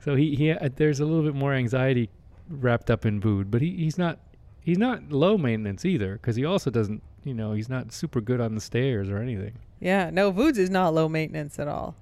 [0.03, 2.09] so he he uh, there's a little bit more anxiety
[2.49, 4.19] wrapped up in Vood, but he, he's not
[4.61, 8.41] he's not low maintenance either because he also doesn't you know he's not super good
[8.41, 9.53] on the stairs or anything.
[9.79, 10.09] Yeah.
[10.11, 11.95] No, Voods is not low maintenance at all,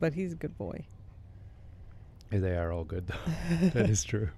[0.00, 0.84] but he's a good boy.
[2.30, 3.68] They are all good though.
[3.74, 4.28] that is true.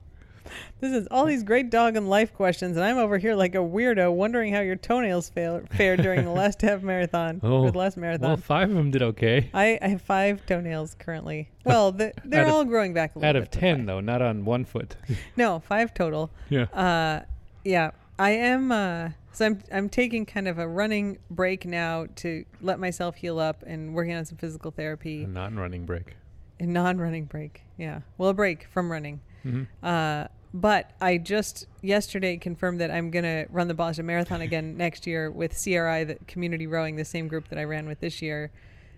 [0.81, 3.59] This is all these great dog and life questions, and I'm over here like a
[3.59, 7.99] weirdo wondering how your toenails fail, fared during the last half marathon Oh, the last
[7.99, 8.29] marathon.
[8.29, 9.51] Well, five of them did okay.
[9.53, 11.51] I, I have five toenails currently.
[11.64, 14.23] Well, the, they're out of- all growing back a little Out of ten though, not
[14.23, 14.97] on one foot.
[15.37, 16.31] No, five total.
[16.49, 16.62] yeah.
[16.73, 17.25] Uh,
[17.64, 18.73] yeah, I am.
[18.73, 23.38] Uh, so I'm I'm taking kind of a running break now to let myself heal
[23.38, 25.25] up and working on some physical therapy.
[25.25, 26.16] A non-running break.
[26.61, 27.62] A non-running break.
[27.77, 29.21] Yeah, well, a break from running.
[29.42, 34.77] hmm Uh, but I just yesterday confirmed that I'm gonna run the Boston Marathon again
[34.79, 38.23] next year with CRI, the community rowing, the same group that I ran with this
[38.23, 38.51] year.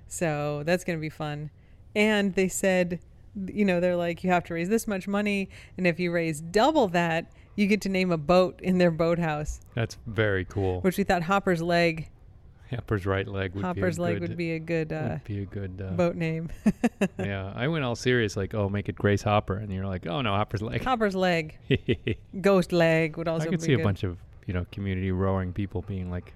[0.07, 1.51] So that's gonna be fun.
[1.95, 3.01] And they said,
[3.47, 6.41] you know, they're like, you have to raise this much money, and if you raise
[6.41, 9.61] double that, you get to name a boat in their boathouse.
[9.75, 10.81] That's very cool.
[10.81, 12.09] Which we thought Hopper's Leg,
[12.71, 15.25] Hopper's right leg would Hopper's be a Leg good, would be a good uh, would
[15.25, 16.51] be a good uh, boat name.
[17.19, 20.21] yeah, I went all serious, like, oh, make it Grace Hopper, and you're like, oh
[20.21, 20.85] no, Hopper's leg.
[20.85, 21.59] Hopper's Leg,
[22.41, 25.83] Ghost Leg would also could be see a bunch of you know community rowing people
[25.83, 26.33] being like,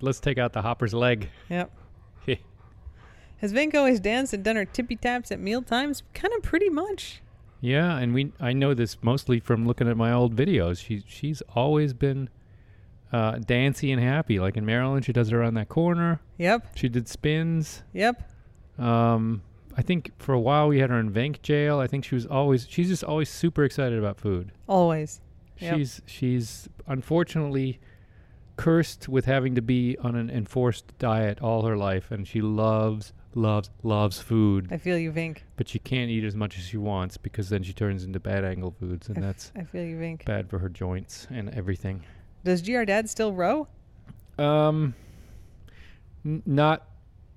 [0.00, 1.30] let's take out the Hopper's leg.
[1.48, 1.72] Yep.
[3.40, 6.02] Has Vink always danced and done her tippy taps at meal times?
[6.12, 7.22] Kind of pretty much.
[7.60, 10.84] Yeah, and we I know this mostly from looking at my old videos.
[10.84, 12.28] She's she's always been
[13.12, 14.38] uh, dancy and happy.
[14.38, 16.20] Like in Maryland, she does it around that corner.
[16.38, 16.76] Yep.
[16.76, 17.82] She did spins.
[17.92, 18.30] Yep.
[18.78, 19.42] Um,
[19.76, 21.78] I think for a while we had her in Vank jail.
[21.78, 24.52] I think she was always she's just always super excited about food.
[24.68, 25.20] Always.
[25.58, 25.76] Yep.
[25.76, 27.80] She's she's unfortunately
[28.56, 33.12] cursed with having to be on an enforced diet all her life, and she loves
[33.38, 35.38] loves loves food, I feel you, Vink.
[35.56, 38.44] but she can't eat as much as she wants because then she turns into bad
[38.44, 40.24] angle foods, and I that's I feel you, Vink.
[40.24, 42.02] bad for her joints and everything.
[42.44, 43.68] Does GR Dad still row?
[44.38, 44.94] Um,
[46.24, 46.86] n- not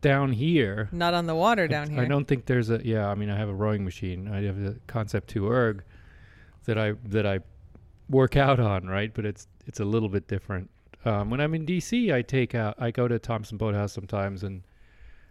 [0.01, 0.89] down here.
[0.91, 2.01] Not on the water down I, here.
[2.01, 3.07] I don't think there's a yeah.
[3.07, 4.27] I mean, I have a rowing machine.
[4.27, 5.83] I have a Concept Two erg
[6.65, 7.39] that I that I
[8.09, 9.13] work out on, right?
[9.13, 10.69] But it's it's a little bit different.
[11.03, 14.63] Um, when I'm in DC, I take out I go to Thompson Boathouse sometimes and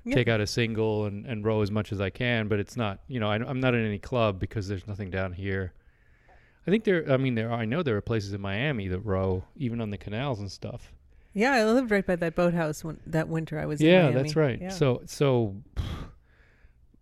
[0.04, 0.14] Yeah.
[0.14, 2.48] take out a single and, and row as much as I can.
[2.48, 5.32] But it's not you know I, I'm not in any club because there's nothing down
[5.32, 5.72] here.
[6.66, 7.10] I think there.
[7.10, 7.50] I mean, there.
[7.50, 10.50] Are, I know there are places in Miami that row even on the canals and
[10.50, 10.92] stuff.
[11.32, 14.36] Yeah, I lived right by that boathouse when, that winter I was in yeah, that's
[14.36, 14.60] right.
[14.60, 14.68] Yeah.
[14.70, 15.56] So so,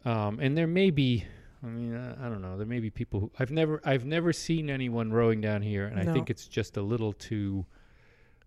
[0.05, 1.25] um, and there may be.
[1.61, 2.57] I mean, I, I don't know.
[2.57, 5.99] There may be people who I've never I've never seen anyone rowing down here, and
[5.99, 7.67] I think it's just a little too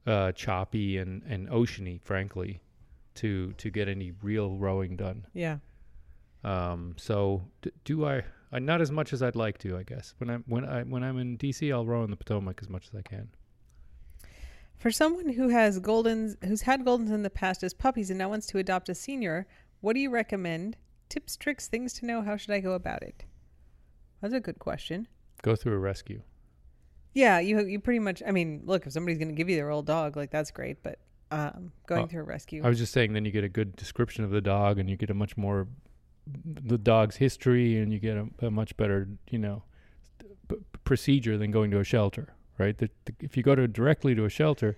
[0.08, 2.62] uh, choppy and and oceany, frankly,
[3.16, 5.26] to to get any real rowing done.
[5.34, 5.58] yeah.
[6.44, 8.24] Um, so d- do I?
[8.52, 10.16] I not as much as I'd like to, I guess.
[10.18, 12.88] When I'm when I when I'm in DC, I'll row in the Potomac as much
[12.88, 13.30] as I can.
[14.76, 18.30] For someone who has Goldens, who's had Goldens in the past as puppies and now
[18.30, 19.46] wants to adopt a senior,
[19.82, 20.78] what do you recommend?
[21.10, 22.24] Tips, tricks, things to know.
[22.24, 23.26] How should I go about it?
[24.22, 25.08] That's a good question.
[25.44, 26.22] Go through a rescue.
[27.14, 28.24] Yeah, you you pretty much.
[28.26, 30.82] I mean, look, if somebody's going to give you their old dog, like that's great.
[30.82, 30.98] But
[31.32, 33.76] um, going Oh, through a rescue, I was just saying, then you get a good
[33.76, 35.68] description of the dog, and you get a much more
[36.46, 39.64] the dog's history, and you get a, a much better, you know,
[40.48, 42.78] p- procedure than going to a shelter, right?
[42.78, 44.78] The, the, if you go to directly to a shelter,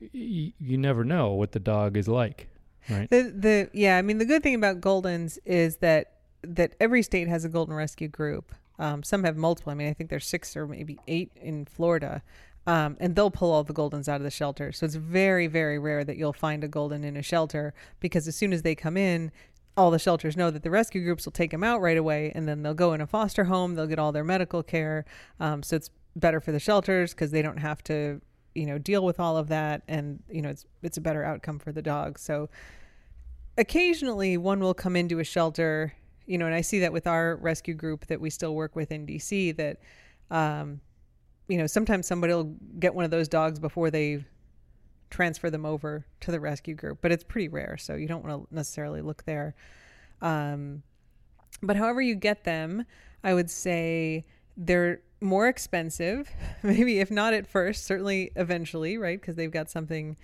[0.00, 2.48] y- you never know what the dog is like,
[2.90, 3.08] right?
[3.10, 3.96] the the yeah.
[3.98, 7.74] I mean, the good thing about Goldens is that that every state has a Golden
[7.74, 8.54] Rescue group.
[8.78, 9.72] Um, some have multiple.
[9.72, 12.22] I mean, I think there's six or maybe eight in Florida.
[12.66, 14.72] Um, and they'll pull all the Goldens out of the shelter.
[14.72, 18.34] So it's very, very rare that you'll find a Golden in a shelter because as
[18.34, 19.30] soon as they come in,
[19.76, 22.48] all the shelters know that the rescue groups will take them out right away and
[22.48, 23.74] then they'll go in a foster home.
[23.74, 25.04] They'll get all their medical care.
[25.38, 28.20] Um, so it's better for the shelters because they don't have to,
[28.54, 29.82] you know, deal with all of that.
[29.86, 32.18] And, you know, it's, it's a better outcome for the dog.
[32.18, 32.48] So
[33.58, 35.92] occasionally one will come into a shelter,
[36.24, 38.90] you know, and I see that with our rescue group that we still work with
[38.90, 39.78] in DC that,
[40.30, 40.80] um,
[41.48, 44.24] you know, sometimes somebody will get one of those dogs before they
[45.10, 48.48] transfer them over to the rescue group, but it's pretty rare, so you don't want
[48.48, 49.54] to necessarily look there.
[50.20, 50.82] Um,
[51.62, 52.84] but however you get them,
[53.22, 54.24] I would say
[54.56, 56.30] they're more expensive,
[56.62, 59.20] maybe if not at first, certainly eventually, right?
[59.20, 60.16] Because they've got something,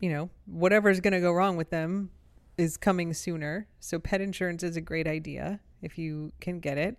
[0.00, 2.10] you know, whatever's going to go wrong with them
[2.58, 3.66] is coming sooner.
[3.80, 6.96] So pet insurance is a great idea if you can get it.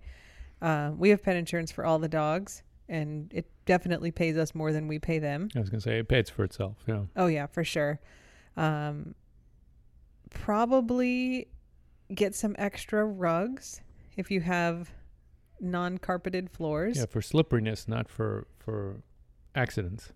[0.61, 4.71] Uh, we have pet insurance for all the dogs, and it definitely pays us more
[4.71, 5.49] than we pay them.
[5.55, 6.77] I was gonna say it pays for itself.
[6.87, 7.03] Yeah.
[7.15, 7.99] Oh yeah, for sure.
[8.57, 9.15] Um,
[10.29, 11.47] probably
[12.13, 13.81] get some extra rugs
[14.17, 14.91] if you have
[15.59, 16.97] non-carpeted floors.
[16.97, 19.01] Yeah, for slipperiness, not for for
[19.55, 20.11] accidents.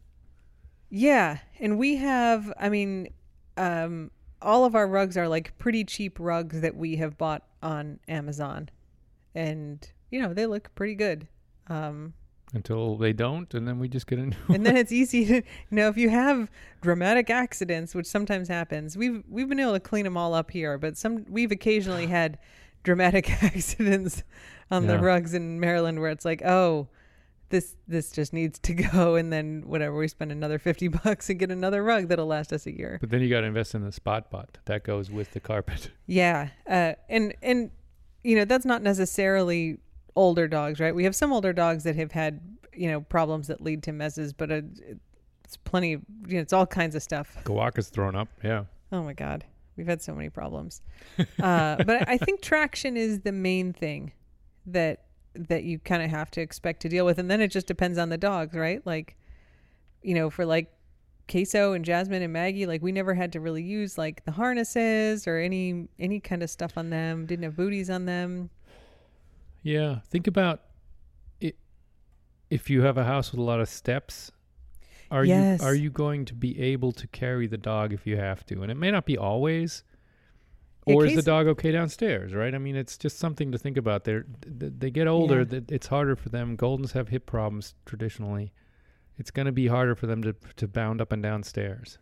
[0.89, 2.53] Yeah, and we have.
[2.59, 3.09] I mean,
[3.55, 7.99] um, all of our rugs are like pretty cheap rugs that we have bought on
[8.07, 8.69] Amazon,
[9.33, 11.27] and you know they look pretty good.
[11.67, 12.13] Um,
[12.53, 14.35] Until they don't, and then we just get a new.
[14.47, 16.49] and then it's easy to you know if you have
[16.81, 20.77] dramatic accidents which sometimes happens we've we've been able to clean them all up here
[20.77, 22.37] but some we've occasionally had
[22.83, 24.23] dramatic accidents
[24.71, 26.87] on the rugs in Maryland where it's like oh
[27.49, 31.39] this this just needs to go and then whatever we spend another 50 bucks and
[31.39, 33.83] get another rug that'll last us a year But then you got to invest in
[33.83, 35.91] the SpotBot that goes with the carpet.
[36.05, 37.71] yeah uh and and
[38.23, 39.79] you know that's not necessarily
[40.17, 42.41] older dogs right we have some older dogs that have had
[42.73, 44.61] you know problems that lead to messes but uh,
[45.43, 48.27] it's plenty of you know it's all kinds of stuff Kawaka's thrown up.
[48.43, 48.65] Yeah.
[48.91, 49.45] Oh my God.
[49.75, 50.81] We've had so many problems.
[51.39, 54.11] Uh, but I think traction is the main thing
[54.65, 55.03] that
[55.33, 57.19] that you kind of have to expect to deal with.
[57.19, 58.85] And then it just depends on the dogs, right?
[58.85, 59.15] Like,
[60.01, 60.71] you know, for like
[61.29, 65.27] Queso and Jasmine and Maggie, like we never had to really use like the harnesses
[65.27, 67.25] or any any kind of stuff on them.
[67.25, 68.49] Didn't have booties on them.
[69.67, 69.99] Yeah.
[70.09, 70.61] Think about
[71.41, 71.57] it.
[72.49, 74.31] If you have a house with a lot of steps,
[75.11, 75.61] are Yes.
[75.61, 78.61] you are you going to be able to carry the dog if you have to?
[78.63, 79.83] And it may not be always.
[80.85, 82.33] Or is the dog okay downstairs?
[82.33, 82.55] Right.
[82.55, 84.05] I mean, it's just something to think about.
[84.05, 84.23] They're,
[84.59, 85.45] th- they get older.
[85.49, 85.59] Yeah.
[85.67, 86.55] It's harder for them.
[86.55, 88.53] Goldens have hip problems traditionally.
[89.17, 91.97] It's going to be harder for them to to bound up and downstairs.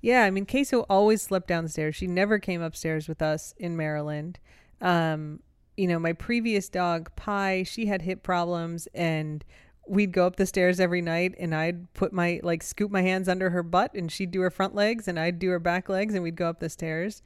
[0.00, 1.94] Yeah, I mean, Queso always slept downstairs.
[1.94, 4.40] She never came upstairs with us in Maryland.
[4.80, 5.40] Um,
[5.76, 9.44] you know, my previous dog, Pie, she had hip problems, and
[9.86, 13.28] we'd go up the stairs every night, and I'd put my, like, scoop my hands
[13.28, 16.14] under her butt, and she'd do her front legs, and I'd do her back legs,
[16.14, 17.22] and we'd go up the stairs.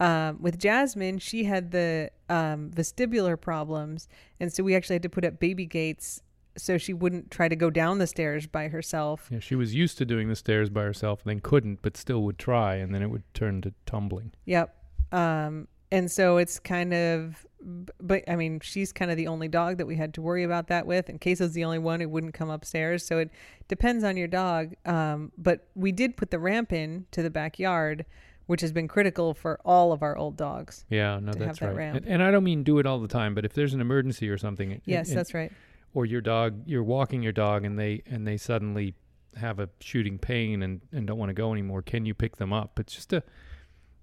[0.00, 4.08] Um, with Jasmine, she had the um, vestibular problems,
[4.38, 6.22] and so we actually had to put up baby gates
[6.56, 9.28] so she wouldn't try to go down the stairs by herself.
[9.30, 12.22] Yeah, she was used to doing the stairs by herself, and then couldn't, but still
[12.22, 14.32] would try, and then it would turn to tumbling.
[14.44, 14.74] Yep.
[15.12, 19.78] Um, and so it's kind of, but I mean, she's kind of the only dog
[19.78, 21.08] that we had to worry about that with.
[21.08, 23.04] And Queso's the only one who wouldn't come upstairs.
[23.04, 23.30] So it
[23.68, 24.74] depends on your dog.
[24.86, 28.04] Um, but we did put the ramp in to the backyard,
[28.46, 30.84] which has been critical for all of our old dogs.
[30.88, 31.96] Yeah, no, that's that right.
[31.96, 34.28] And, and I don't mean do it all the time, but if there's an emergency
[34.28, 35.52] or something, Yes, that's right.
[35.94, 38.94] or your dog, you're walking your dog, and they and they suddenly
[39.36, 41.82] have a shooting pain and and don't want to go anymore.
[41.82, 42.78] Can you pick them up?
[42.80, 43.22] It's just a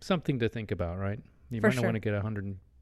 [0.02, 1.20] something to think about, right?
[1.50, 1.84] You For might not sure.
[1.86, 2.22] want to get a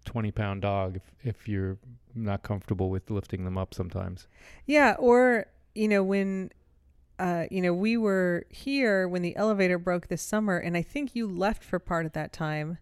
[0.07, 1.77] 120 pound dog if if you're
[2.15, 4.27] not comfortable with lifting them up sometimes.
[4.65, 6.51] Yeah, or you know when
[7.19, 11.15] uh you know we were here when the elevator broke this summer and I think
[11.15, 12.77] you left for part of that time.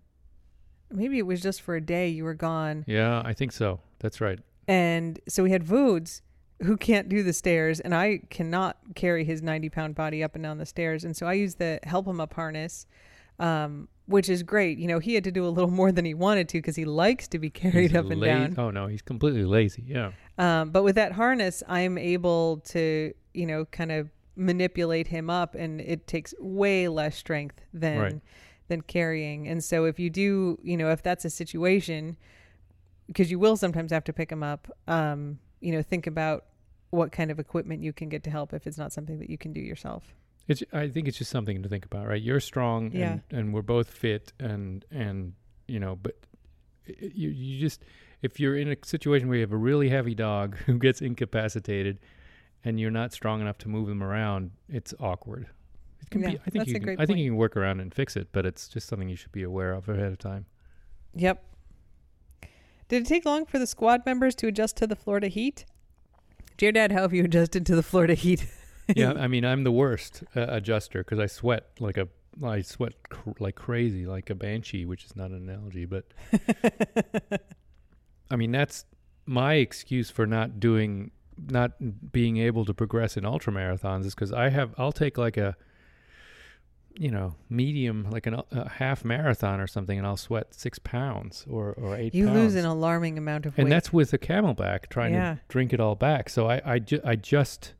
[0.89, 2.83] Maybe it was just for a day you were gone.
[2.85, 3.79] Yeah, I think so.
[3.99, 4.39] That's right.
[4.67, 6.21] And so we had Voods
[6.63, 10.43] who can't do the stairs and I cannot carry his 90 pound body up and
[10.43, 12.85] down the stairs and so I use the help him up harness
[13.39, 14.77] um which is great.
[14.77, 16.85] You know, he had to do a little more than he wanted to because he
[16.85, 18.55] likes to be carried He's up and la- down.
[18.57, 19.83] Oh no, he's completely lazy.
[19.87, 20.11] Yeah.
[20.37, 25.55] Um, but with that harness, I'm able to, you know, kind of manipulate him up,
[25.55, 28.21] and it takes way less strength than Right.
[28.69, 29.47] than carrying.
[29.47, 32.17] And so, if you do, you know, if that's a situation,
[33.07, 36.45] because you will sometimes have to pick him up, um, you know, think about
[36.91, 39.37] what kind of equipment you can get to help if it's not something that you
[39.37, 40.13] can do yourself.
[40.51, 40.63] It's.
[40.73, 42.21] I think it's just something to think about, right?
[42.21, 43.11] You're strong, Yeah.
[43.13, 45.33] and, and we're both fit, and and
[45.67, 46.15] you know, but
[46.85, 47.83] you you just
[48.21, 51.99] if you're in a situation where you have a really heavy dog who gets incapacitated,
[52.63, 55.47] and you're not strong enough to move them around, it's awkward.
[56.01, 56.35] It can Yeah, be.
[56.45, 57.19] I think that's you a can, I think point.
[57.19, 59.73] you can work around and fix it, but it's just something you should be aware
[59.73, 60.45] of ahead of time.
[61.15, 61.43] Yep.
[62.89, 65.65] Did it take long for the squad members to adjust to the Florida heat?
[66.57, 68.45] Dear Dad, how have you adjusted to the Florida heat?
[68.95, 72.07] yeah, I mean, I'm the worst uh, adjuster because I sweat like a
[72.43, 76.05] I sweat cr- like crazy, like a banshee, which is not an analogy, but
[78.31, 78.85] I mean that's
[79.25, 81.11] my excuse for not doing
[81.49, 81.71] not
[82.11, 85.55] being able to progress in ultra marathons is because I have I'll take like a
[86.97, 91.45] you know medium like an, a half marathon or something and I'll sweat six pounds
[91.49, 92.13] or or eight.
[92.13, 92.37] You pounds.
[92.39, 93.63] lose an alarming amount of weight.
[93.63, 95.35] and that's with a CamelBak trying Yeah.
[95.35, 96.29] to drink it all back.
[96.29, 97.73] So I I, ju- I just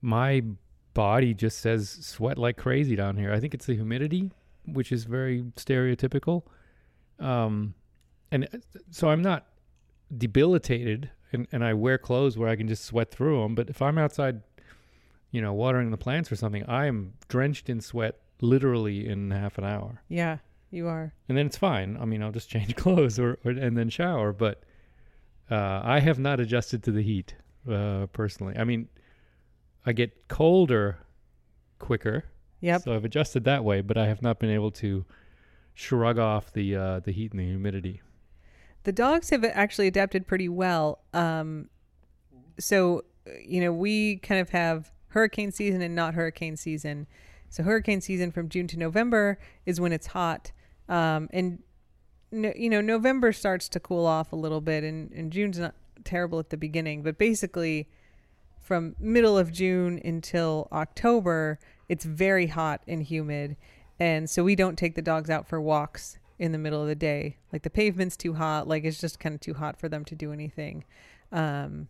[0.00, 0.42] my
[0.94, 3.32] body just says sweat like crazy down here.
[3.32, 4.30] I think it's the humidity,
[4.64, 6.42] which is very stereotypical.
[7.18, 7.74] Um,
[8.30, 8.58] and uh,
[8.90, 9.46] so I'm not
[10.16, 13.54] debilitated, and and I wear clothes where I can just sweat through them.
[13.54, 14.42] But if I'm outside,
[15.30, 19.56] you know, watering the plants or something, I am drenched in sweat literally in half
[19.56, 20.38] an hour yeah,
[20.70, 21.14] you are.
[21.28, 21.96] and then it's fine.
[22.00, 24.32] I mean, I'll just change clothes or, or and then shower.
[24.32, 24.62] But
[25.50, 27.34] uh, I have not adjusted to the heat
[27.70, 28.54] uh, personally.
[28.56, 28.88] I mean,
[29.86, 30.98] I get colder
[31.78, 32.24] quicker,
[32.60, 32.82] Yep.
[32.82, 33.80] so I've adjusted that way.
[33.80, 35.04] But I have not been able to
[35.74, 38.02] shrug off the uh, the heat and the humidity.
[38.82, 41.00] The dogs have actually adapted pretty well.
[41.12, 41.70] Um,
[42.58, 43.04] so,
[43.44, 47.06] you know, we kind of have hurricane season and not hurricane season.
[47.48, 50.52] So, hurricane season from June to November is when it's hot.
[50.88, 51.62] Um, and,
[52.30, 55.74] no, you know, November starts to cool off a little bit, and, and June's not
[56.04, 57.02] terrible at the beginning.
[57.02, 57.88] But basically,
[58.66, 61.58] from middle of June until October,
[61.88, 63.56] it's very hot and humid.
[63.98, 66.94] And so we don't take the dogs out for walks in the middle of the
[66.94, 67.36] day.
[67.52, 70.14] Like the pavement's too hot, like it's just kind of too hot for them to
[70.14, 70.84] do anything.
[71.32, 71.88] Um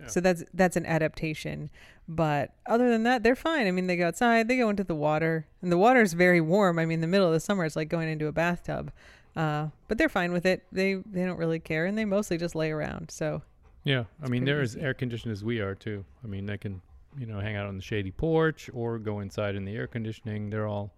[0.00, 0.06] Yeah.
[0.08, 1.70] so that's that's an adaptation.
[2.08, 3.66] But other than that, they're fine.
[3.68, 6.78] I mean, they go outside, they go into the water, and the water's very warm.
[6.78, 8.90] I mean, the middle of the summer it's like going into a bathtub.
[9.36, 10.64] Uh, but they're fine with it.
[10.72, 13.12] They they don't really care, and they mostly just lay around.
[13.12, 13.42] So
[13.84, 16.04] Yeah, I It's mean, they're as air conditioned as we are too.
[16.22, 16.82] I mean, they can
[17.18, 20.50] you know hang out on the shady porch or go inside in the air conditioning.
[20.50, 20.92] They're all,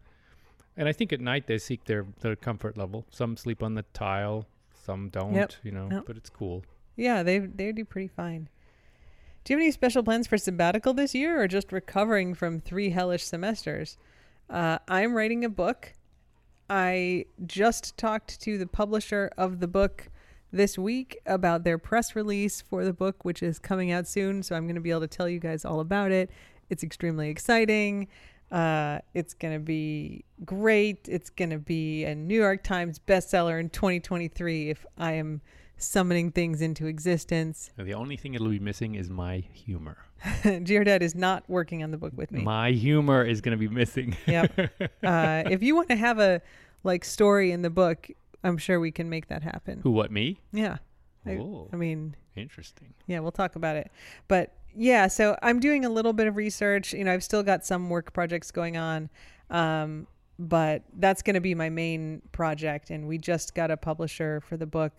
[0.77, 3.07] and I think at night they seek their their comfort level.
[3.11, 4.47] Some sleep on the tile,
[4.85, 5.59] some don't.
[5.63, 6.05] You know, Yep.
[6.07, 6.65] but it's cool.
[6.97, 8.49] Yeah, they they do pretty fine.
[9.45, 12.91] Do you have any special plans for sabbatical this year, or just recovering from three
[12.91, 13.97] hellish semesters?
[14.51, 15.95] Uh, I'm writing a book.
[16.71, 20.09] I just talked to the publisher of the book
[20.53, 24.43] this week about their press release for the book, which is coming out soon.
[24.43, 26.31] So I'm going to be able to tell you guys all about it.
[26.71, 28.09] It's extremely exciting.
[28.51, 31.09] Uh, it's going to be great.
[31.09, 35.41] It's going to be a New York Times bestseller in 2023 if I am
[35.79, 37.71] summoning things into existence.
[37.77, 39.99] The only thing it'll be missing is my humor.
[40.43, 42.43] GR Dad is not working on the book with me.
[42.43, 44.17] My humor is going to be missing.
[44.27, 44.59] Yep.
[45.03, 46.43] uh, if you want to have a
[46.85, 48.09] like story in the book,
[48.45, 49.81] I'm sure we can make that happen.
[49.83, 49.91] Who?
[49.93, 50.11] What?
[50.11, 50.41] Me?
[50.53, 50.79] Yeah.
[51.27, 51.37] I-
[51.73, 52.95] I mean, interesting.
[53.07, 53.91] yeah, we'll talk about it.
[54.27, 56.93] But yeah, so I'm doing a little bit of research.
[56.93, 59.09] You know, I've still got some work projects going on.
[59.51, 60.07] Um,
[60.39, 62.91] but that's going to be my main project.
[62.91, 64.93] And we just got a publisher for the book.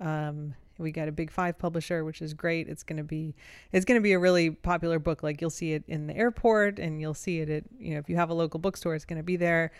[0.00, 2.68] Um, we got a big five publisher, which is great.
[2.68, 3.34] It's going to be,
[3.72, 5.22] it's going to be a really popular book.
[5.22, 8.08] Like you'll see it in the airport and you'll see it at, you know, if
[8.08, 9.72] you have a local bookstore, it's going to be there.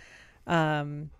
[0.46, 1.10] Um,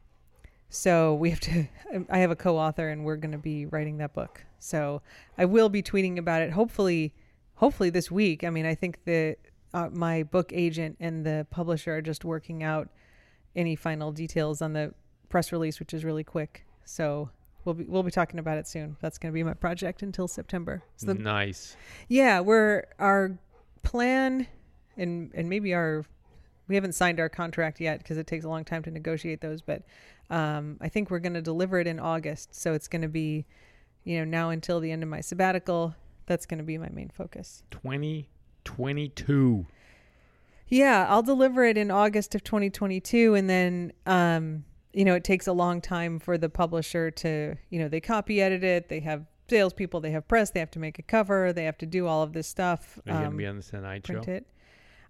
[0.75, 1.67] so we have to,
[2.11, 4.45] I have a co-author and we're going to be writing that book.
[4.59, 5.03] So
[5.39, 6.51] I will be tweeting about it.
[6.51, 7.15] Hopefully,
[7.55, 8.45] hopefully this week.
[8.45, 9.37] I mean, I think the,
[9.73, 12.89] uh, my book agent and the publisher are just working out
[13.55, 14.95] any final details on the
[15.29, 16.65] press release, which is really quick.
[16.85, 17.31] So
[17.65, 18.97] we'll be, we'll be talking about it soon.
[19.01, 20.83] That's going to be my project until September.
[20.97, 21.77] So the, nice.
[22.09, 23.39] yeah, we're our
[23.83, 24.47] plan,
[24.97, 26.05] and and maybe our
[26.69, 29.63] we haven't signed our contract yet because it takes a long time to negotiate those.
[29.63, 29.83] But
[30.31, 33.47] um, I think we're going to deliver it in August, so it's going to be,
[34.05, 35.95] you know, now until the end of my sabbatical.
[36.27, 37.63] That's going to be my main focus.
[37.71, 38.31] Twenty
[38.65, 39.67] twenty-two.
[40.69, 45.47] Yeah, I'll deliver it in August of 2022 and then um you know, it takes
[45.47, 49.27] a long time for the publisher to, you know, they copy edit it, they have
[49.51, 52.23] salespeople, they have press, they have to make a cover, they have to do all
[52.23, 52.99] of this stuff.
[53.07, 54.21] Are you gonna um, be on the Tonight Show?
[54.21, 54.47] it.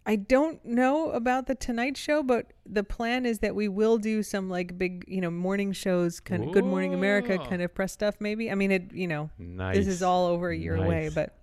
[0.07, 4.23] I don't know about the Tonight Show, but the plan is that we will do
[4.23, 7.93] some like big, you know, morning shows, kind of Good Morning America kind of press
[7.93, 8.17] stuff.
[8.21, 8.51] Maybe.
[8.51, 8.93] I mean, it.
[8.93, 9.77] You know, Nice.
[9.77, 11.39] this is all over a year away, but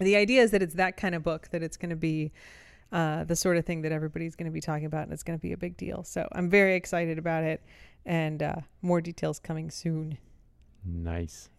[0.00, 2.32] the idea is that it's that kind of book that it's going to be
[2.90, 5.38] uh, the sort of thing that everybody's going to be talking about, and it's going
[5.38, 6.02] to be a big deal.
[6.02, 7.62] So I'm very excited about it,
[8.04, 10.18] and uh, more details coming soon.
[10.84, 11.50] nice.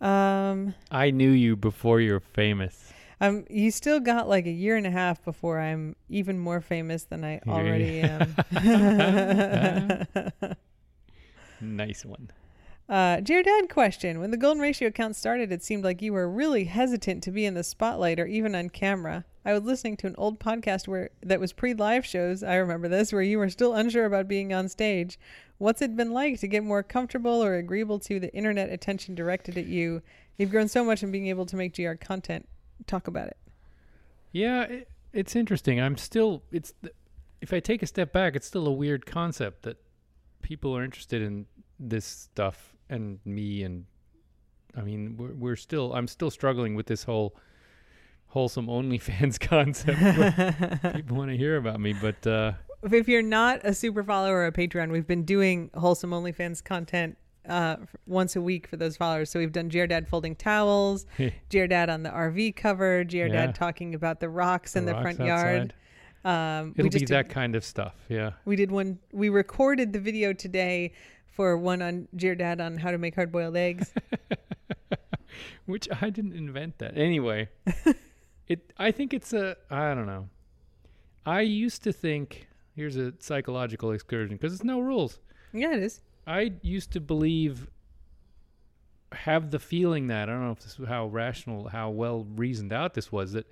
[0.00, 2.92] Um, I knew you before you were famous.
[3.22, 7.04] Um, you still got like a year and a half before I'm even more famous
[7.04, 8.34] than I already am.
[11.60, 12.28] Nice one.
[12.88, 16.28] Uh, dear Dad, question: When the Golden Ratio account started, it seemed like you were
[16.28, 19.24] really hesitant to be in the spotlight or even on camera.
[19.44, 22.42] I was listening to an old podcast where that was pre-live shows.
[22.42, 25.20] I remember this, where you were still unsure about being on stage.
[25.58, 29.56] What's it been like to get more comfortable or agreeable to the internet attention directed
[29.56, 30.02] at you?
[30.36, 32.48] You've grown so much in being able to make GR content.
[32.86, 33.36] Talk about it.
[34.32, 35.80] Yeah, it, it's interesting.
[35.80, 36.42] I'm still.
[36.52, 36.72] It's
[37.40, 39.76] if I take a step back, it's still a weird concept that
[40.42, 41.46] people are interested in
[41.78, 43.86] this stuff and me and.
[44.74, 45.92] I mean, we're we're still.
[45.94, 47.36] I'm still struggling with this whole
[48.28, 50.94] wholesome OnlyFans concept.
[50.96, 52.52] people want to hear about me, but uh,
[52.90, 57.16] if you're not a super follower or a Patreon, we've been doing wholesome OnlyFans content
[57.48, 57.76] uh,
[58.06, 59.30] once a week for those followers.
[59.30, 61.06] So we've done Dad folding towels,
[61.48, 63.28] Dad on the RV cover, GR Yeah.
[63.28, 65.74] Dad talking about the rocks in the rocks front yard.
[66.24, 67.94] Um, It'll we be that did, kind of stuff.
[68.08, 68.32] Yeah.
[68.44, 68.98] we did one.
[69.12, 70.92] We recorded the video today
[71.26, 73.92] for one on Dad on how to make hard boiled eggs.
[75.66, 76.96] Which I didn't invent that.
[76.96, 77.48] Anyway,
[78.48, 80.28] it I think it's a I don't know.
[81.24, 85.20] I used to think here's a psychological excursion because it's no rules.
[85.52, 86.00] yeah, it is.
[86.26, 87.68] I used to believe
[89.12, 92.72] have the feeling that I don't know if this is how rational how well reasoned
[92.72, 93.46] out this was that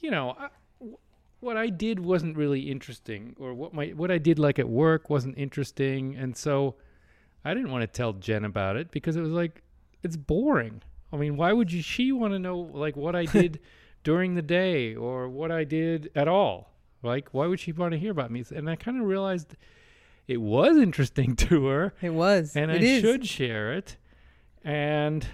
[0.00, 0.48] you know I,
[0.80, 0.98] w-
[1.38, 5.08] what I did wasn't really interesting or what my what I did like at work
[5.08, 6.74] wasn't interesting and so
[7.44, 9.62] I didn't want to tell Jen about it because it was like
[10.02, 10.82] it's boring.
[11.12, 13.60] I mean, why would you, she want to know like what I did
[14.04, 16.72] during the day or what I did at all?
[17.02, 18.44] Like, why would she want to hear about me?
[18.54, 19.56] And I kind of realized
[20.28, 22.56] it was interesting to her, It was.
[22.56, 23.00] and It I is.
[23.00, 23.96] should share it,
[24.64, 25.26] and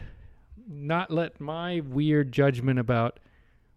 [0.66, 3.20] not let my weird judgment about,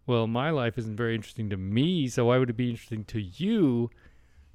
[0.06, 3.22] well, my life isn't very interesting to me, so why would it be interesting to
[3.22, 3.90] you?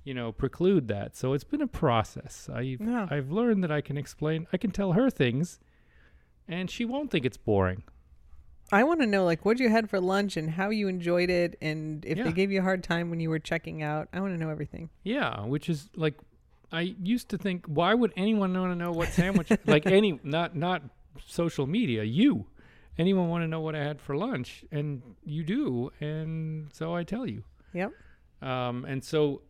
[0.05, 1.17] You know, preclude that.
[1.17, 2.49] So it's been a process.
[2.53, 3.09] I've Yeah.
[3.11, 4.47] I've learned that I can explain.
[4.53, 5.59] I can tell her things,
[6.47, 7.83] and she won't think it's boring.
[8.73, 11.57] I want to know like what you had for lunch and how you enjoyed it,
[11.61, 12.25] and if Yeah.
[12.25, 14.09] they gave you a hard time when you were checking out.
[14.13, 14.91] I want to know everything.
[15.03, 16.15] Yeah, which is like
[16.73, 20.57] I used to think why would anyone want to know what sandwich like any not
[20.57, 20.83] not
[21.25, 22.47] social media, you.
[22.99, 27.05] Anyone want to know what I had for lunch and you do and so I
[27.05, 27.45] tell you.
[27.73, 27.93] Yep.
[28.43, 29.43] Um and so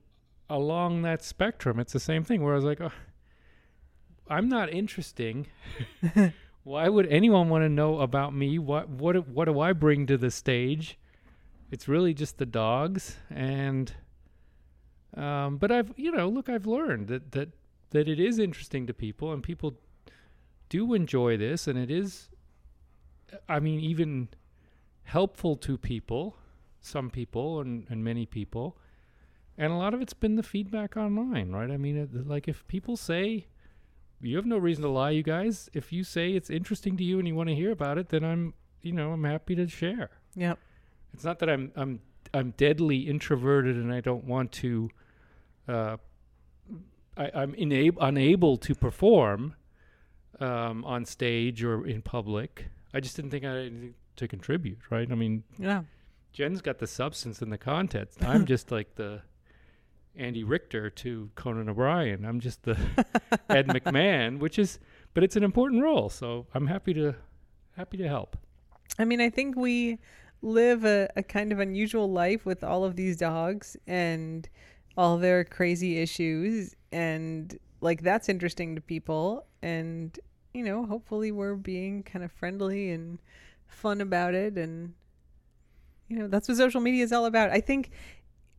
[0.48, 2.92] along that spectrum it's the same thing where I was like oh,
[4.28, 5.46] I'm not interesting.
[6.64, 8.58] why would anyone want to know about me?
[8.58, 10.98] What what what do I bring to the stage?
[11.70, 13.92] It's really just the dogs and
[15.14, 17.50] um, but I've you know look I've learned that that
[17.90, 19.74] that it is interesting to people and people
[20.68, 22.28] do enjoy this and it is
[23.48, 24.28] I mean even
[25.04, 26.36] helpful to people
[26.86, 28.76] some people and, and many people.
[29.58, 31.70] And a lot of it's been the feedback online right?
[31.70, 33.46] I mean it, like if people say
[34.22, 35.68] you have no reason to lie you guys.
[35.72, 38.24] If you say it's interesting to you and you want to hear about it then
[38.24, 40.10] I'm you know I'm happy to share.
[40.36, 40.58] Yep.
[41.14, 42.00] it's not that I'm I'm
[42.34, 44.90] I'm deadly introverted and I don't want to.
[45.68, 45.96] Uh,
[47.16, 49.54] I, I'm inab- unable to perform
[50.40, 52.66] um, on stage or in public.
[52.92, 54.78] I just didn't think I had anything to contribute.
[54.90, 55.10] Right?
[55.10, 55.82] I mean, Yeah.
[56.32, 58.10] Jen's got the substance and the content.
[58.20, 59.22] I'm just like the
[60.14, 62.24] Andy Richter to Conan O'Brien.
[62.26, 62.76] I'm just the
[63.48, 64.78] Ed McMahon, which is,
[65.14, 66.08] but it's an important role.
[66.10, 67.14] So I'm happy to
[67.76, 68.36] happy to help.
[68.98, 69.98] I mean, I think we
[70.42, 74.48] live a, a kind of unusual life with all of these dogs and
[74.96, 76.74] all their crazy issues.
[76.92, 79.46] And like, that's interesting to people.
[79.62, 80.18] And,
[80.54, 83.18] you know, hopefully we're being kind of friendly and
[83.66, 84.56] fun about it.
[84.56, 84.94] And,
[86.08, 87.50] you know, that's what social media is all about.
[87.50, 87.90] I think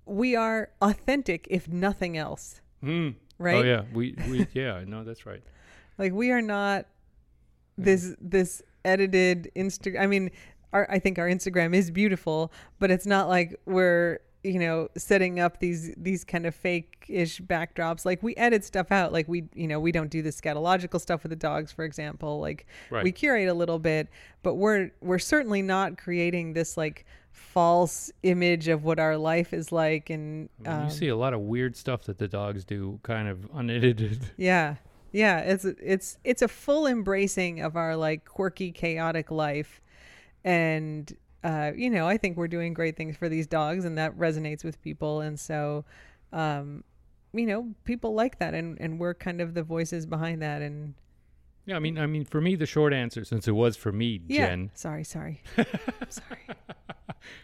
[0.05, 3.15] we are authentic, if nothing else, Mm.
[3.39, 3.55] right?
[3.55, 5.41] Oh yeah, we we yeah, no, that's right.
[5.97, 6.85] Like we are not
[7.75, 9.99] this this edited Insta.
[9.99, 10.29] I mean,
[10.73, 15.39] our I think our Instagram is beautiful, but it's not like we're you know setting
[15.39, 18.05] up these these kind of fake-ish backdrops.
[18.05, 19.11] Like we edit stuff out.
[19.11, 22.39] Like we you know we don't do the scatological stuff with the dogs, for example.
[22.39, 23.03] Like Right.
[23.03, 24.07] we curate a little bit,
[24.43, 29.71] but we're we're certainly not creating this like false image of what our life is
[29.71, 32.65] like and I mean, um, you see a lot of weird stuff that the dogs
[32.65, 34.31] do, kind of unedited.
[34.37, 34.75] Yeah.
[35.13, 39.81] Yeah, it's it's it's a full embracing of our like quirky chaotic life.
[40.47, 44.17] And uh you know, I think we're doing great things for these dogs and that
[44.17, 45.83] resonates with people and so
[46.33, 46.83] um
[47.33, 50.93] you know, people like that and and we're kind of the voices behind that and
[51.65, 54.21] Yeah, I mean, I mean, for me, the short answer, since it was for me,
[54.27, 54.47] yeah.
[54.47, 54.71] Jen.
[54.73, 55.43] Sorry, sorry.
[56.09, 56.45] Sorry.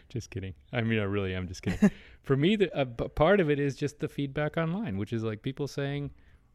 [0.08, 0.54] Just kidding.
[0.72, 1.90] I mean, I really am just kidding.
[2.22, 5.42] for me, the b- part of it is just the feedback online, which is like
[5.42, 6.10] people saying,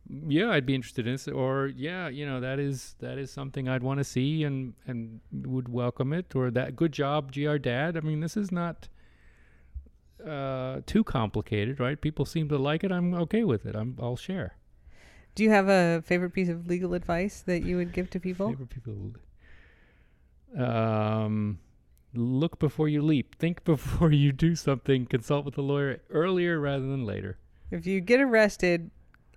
[0.08, 3.68] "Yeah, I'd be interested in this," or "Yeah, you know, that is that is something
[3.68, 7.98] I'd want to see and and would welcome it," or "That good job, Gr Dad."
[7.98, 8.88] I mean, this is not
[10.26, 14.18] uh too complicated right people seem to like it i'm okay with it i'm i'll
[14.18, 14.58] share
[15.36, 18.50] Do you have a favorite piece of legal advice that you would give to people?
[18.50, 19.14] Favorite people.
[20.58, 21.60] Um,
[22.14, 23.38] look before you leap.
[23.38, 25.06] Think before you do something.
[25.06, 27.38] Consult with a lawyer earlier rather than later.
[27.72, 28.92] If you get arrested,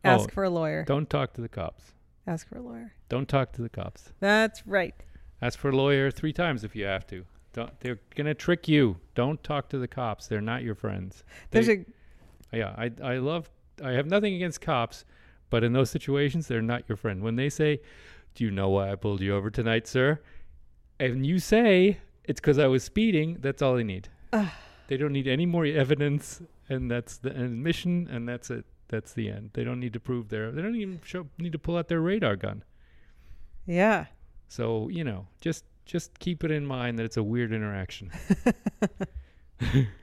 [0.05, 0.33] ask Oh.
[0.33, 0.85] for a lawyer.
[0.85, 1.93] Don't talk to the cops.
[2.27, 2.93] Ask for a lawyer.
[3.09, 4.13] Don't talk to the cops.
[4.21, 4.95] That's right.
[5.41, 7.25] Ask for a lawyer three times if you have to.
[7.53, 7.79] Don't.
[7.81, 8.99] They're gonna trick you.
[9.15, 10.27] Don't talk to the cops.
[10.29, 11.25] They're not your friends.
[11.51, 11.85] There's They-
[12.53, 13.51] a Yeah, I I love.
[13.83, 15.05] I have nothing against cops,
[15.51, 17.23] but in those situations, they're not your friend.
[17.23, 17.81] When they say,
[18.35, 20.21] "Do you know why I pulled you over tonight, sir?"
[21.01, 24.09] and you say it's because I was speeding, that's all they need.
[24.89, 28.65] They don't need any more evidence, and that's the admission, and that's it.
[28.93, 29.53] That's the end.
[29.55, 30.53] They don't need to prove their.
[30.53, 32.62] They don't even show, need to pull out their radar gun.
[33.64, 34.05] yeah.
[34.49, 38.12] So you know, just just keep it in mind that it's a weird interaction.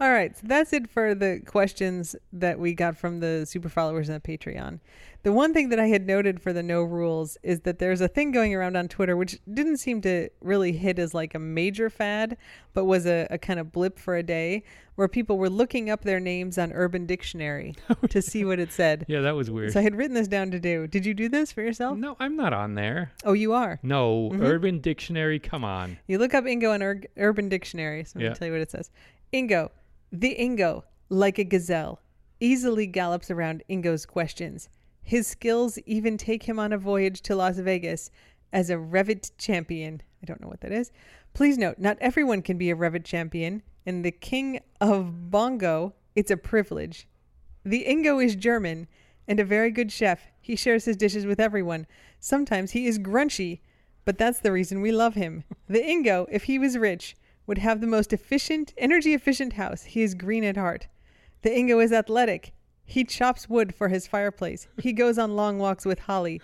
[0.00, 4.08] All right, so that's it for the questions that we got from the super followers
[4.08, 4.78] and the Patreon.
[5.24, 8.06] The one thing that I had noted for the no rules is that there's a
[8.06, 11.90] thing going around on Twitter which didn't seem to really hit as like a major
[11.90, 12.36] fad,
[12.74, 14.62] but was a, a kind of blip for a day
[14.94, 17.74] where people were looking up their names on Urban Dictionary
[18.08, 19.04] to see what it said.
[19.08, 19.72] Yeah, that was weird.
[19.72, 20.86] So I had written this down to do.
[20.86, 21.98] Did you do this for yourself?
[21.98, 23.10] no, I'm not on there.
[23.24, 23.80] Oh, you are.
[23.82, 24.42] No, Mhm.
[24.42, 25.40] Urban Dictionary.
[25.40, 25.98] Come on.
[26.06, 28.04] You look up Ingo on Ur- Urban Dictionary.
[28.04, 28.26] So I'm Yeah.
[28.28, 28.90] going to tell you what it says.
[29.32, 29.70] Ingo.
[30.12, 32.00] The Ingo, like a gazelle,
[32.40, 34.70] easily gallops around Ingo's questions.
[35.02, 38.10] His skills even take him on a voyage to Las Vegas
[38.52, 40.02] as a Revit champion.
[40.22, 40.92] I don't know what that is.
[41.34, 43.62] Please note, not everyone can be a Revit champion.
[43.84, 47.06] And the king of Bongo, it's a privilege.
[47.64, 48.88] The Ingo is German
[49.26, 50.30] and a very good chef.
[50.40, 51.86] He shares his dishes with everyone.
[52.18, 53.60] Sometimes he is grunchy,
[54.06, 55.44] but that's the reason we love him.
[55.68, 57.14] The Ingo, if he was rich,
[57.48, 59.82] would have the most efficient, energy efficient house.
[59.82, 60.86] He is green at heart.
[61.42, 62.52] The Ingo is athletic.
[62.84, 64.68] He chops wood for his fireplace.
[64.80, 66.40] He goes on long walks with Holly,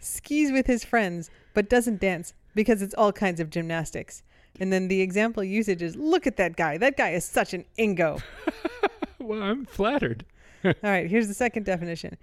[0.00, 4.24] skis with his friends, but doesn't dance because it's all kinds of gymnastics.
[4.58, 6.78] And then the example usage is look at that guy.
[6.78, 8.20] That guy is such an Ingo.
[9.26, 10.24] Well, I'm flattered.
[10.64, 12.16] All right, here's the second definition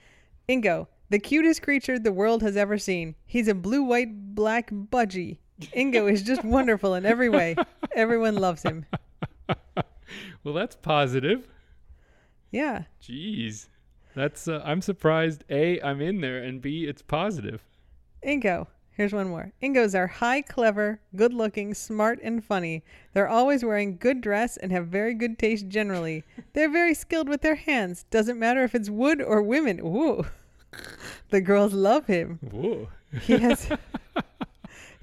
[0.48, 3.16] Ingo, the cutest creature the world has ever seen.
[3.26, 5.40] He's a blue, white, black budgie.
[5.62, 7.56] Ingo is just wonderful in every way.
[7.96, 8.86] Everyone loves him.
[10.44, 11.48] Well, that's positive.
[12.52, 12.84] Yeah.
[13.02, 13.68] Jeez.
[14.16, 15.44] That's uh, I'm surprised.
[15.50, 17.64] A, I'm in there, and B, it's positive.
[18.26, 18.68] Ingo.
[18.92, 19.54] Here's one more.
[19.64, 22.84] Ingos are high, clever, good looking, smart, and funny.
[23.14, 26.24] They're always wearing good dress and have very good taste generally.
[26.54, 28.06] They're very skilled with their hands.
[28.12, 29.80] Doesn't matter if it's wood or women.
[29.80, 30.26] Ooh.
[31.30, 32.40] The girls love him.
[32.54, 32.88] Ooh.
[33.22, 33.68] He has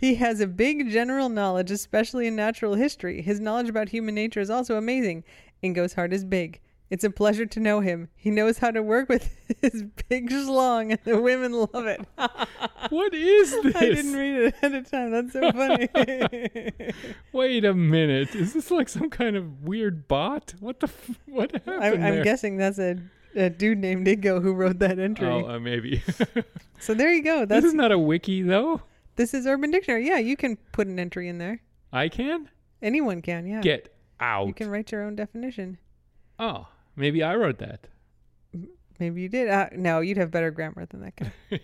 [0.00, 3.20] He has a big general knowledge, especially in natural history.
[3.20, 5.24] His knowledge about human nature is also amazing.
[5.62, 6.58] Ingo's heart is big.
[6.88, 8.08] It's a pleasure to know him.
[8.16, 9.30] He knows how to work with
[9.62, 12.00] his big schlong, and the women love it.
[12.88, 13.76] What is this?
[13.76, 15.10] I didn't read it ahead of time.
[15.10, 15.86] That's so funny.
[17.32, 18.34] Wait a minute.
[18.34, 20.54] Is this like some kind of weird bot?
[20.60, 20.86] What the?
[20.86, 22.24] F- what happened I, I'm there?
[22.24, 22.96] guessing that's a,
[23.36, 25.26] a dude named Ingo who wrote that entry.
[25.28, 26.02] Oh, uh, maybe.
[26.80, 27.40] so there you go.
[27.40, 28.80] this That's is not a wiki, though.
[29.20, 30.06] This is Urban Dictionary.
[30.06, 31.60] Yeah, you can put an entry in there.
[31.92, 32.48] I can
[32.80, 33.46] Anyone can.
[33.46, 34.46] Yeah, get out.
[34.46, 35.76] you can write your own definition.
[36.38, 36.66] Oh,
[36.96, 37.86] maybe I wrote that.
[38.98, 39.50] Maybe you did.
[39.50, 41.60] Uh, no, you'd have better grammar than that guy.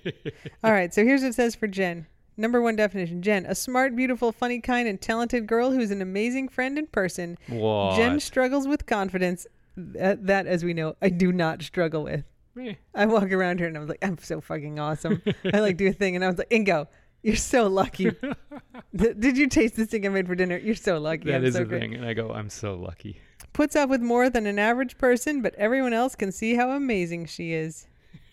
[0.64, 2.06] All right, so here's what it says for Jen.
[2.36, 6.48] Number one definition Jen, a smart, beautiful, funny, kind, and talented girl who's an amazing
[6.48, 7.38] friend in person.
[7.48, 7.96] What?
[7.96, 9.46] Jen struggles with confidence.
[9.78, 12.24] That, that, as we know, I do not struggle with.
[12.54, 12.74] Meh.
[12.94, 15.22] I walk around here and I'm like, I'm so fucking awesome.
[15.54, 16.88] I like do a thing, and I was like, Ingo,
[17.26, 18.12] you're so lucky.
[18.94, 20.56] Did you taste this thing I made for dinner?
[20.56, 21.24] You're so lucky.
[21.24, 21.80] That I'm is so a great.
[21.80, 23.20] thing, and I go, I'm so lucky.
[23.52, 27.26] Puts up with more than an average person, but everyone else can see how amazing
[27.26, 27.88] she is.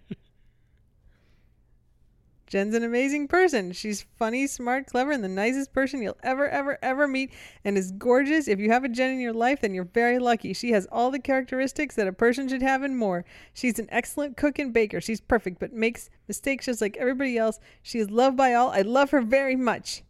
[2.52, 3.72] Jen's an amazing person.
[3.72, 7.32] She's funny, smart, clever, and the nicest person you'll ever, ever, ever meet,
[7.64, 8.50] and is gorgeous.
[8.50, 10.52] If you have a Jen in your life, then you're very lucky.
[10.52, 13.24] She has all the characteristics that a person should have and more.
[13.54, 15.00] She's an excellent cook and baker.
[15.00, 17.58] She's perfect, but makes mistakes just like everybody else.
[17.84, 18.72] She is loved by all.
[18.72, 20.04] I love her very much.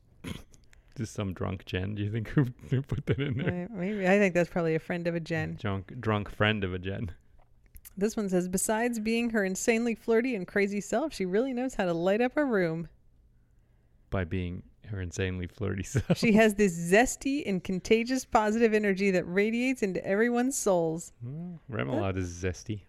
[0.98, 1.94] Just some drunk Jen.
[1.94, 3.68] Do you think who who put that in there?
[3.72, 5.60] Maybe I think that's probably a friend of a Jen.
[5.62, 7.12] Drunk, drunk friend of a Jen.
[7.98, 11.86] This one says, besides being her insanely flirty and crazy self, she really knows how
[11.86, 12.88] to light up a room.
[14.10, 16.18] By being her insanely flirty self.
[16.18, 21.14] She has this zesty and contagious positive energy that radiates into everyone's souls.
[21.26, 21.74] Mm-hmm.
[21.74, 22.82] Remoulade is zesty.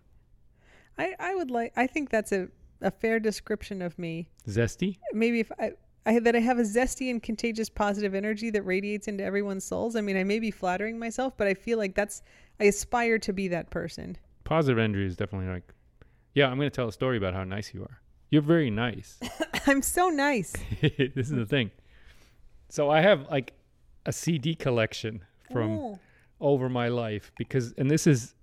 [0.98, 2.48] I, I would like, I think that's a,
[2.80, 4.28] a fair description of me.
[4.46, 4.98] Zesty?
[5.12, 5.72] Maybe if I,
[6.04, 9.96] I, that I have a zesty and contagious positive energy that radiates into everyone's souls.
[9.96, 12.22] I mean, I may be flattering myself, but I feel like that's,
[12.60, 14.16] I aspire to be that person.
[14.44, 15.72] Positive energy is definitely like,
[16.34, 18.00] yeah, I'm going to tell a story about how nice you are.
[18.30, 19.18] You're very nice.
[19.66, 20.52] I'm so nice.
[20.80, 21.70] this is the thing.
[22.68, 23.52] So I have like
[24.06, 25.98] a CD collection from Oh.
[26.40, 28.34] over my life because, and this is,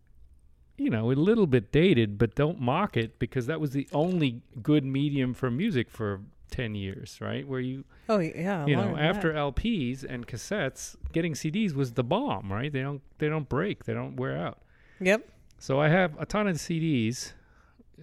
[0.78, 4.42] you know, a little bit dated, but don't mock it because that was the only
[4.62, 6.22] good medium for music for
[6.52, 7.48] 10 years, right?
[7.48, 8.66] Where you, Oh yeah.
[8.68, 9.02] you know, than that.
[9.16, 12.72] after LPs and cassettes, getting CDs was the bomb, right?
[12.72, 14.60] They don't, they don't break, they don't wear out.
[15.02, 15.28] Yep.
[15.60, 17.34] So I have a ton of CDs.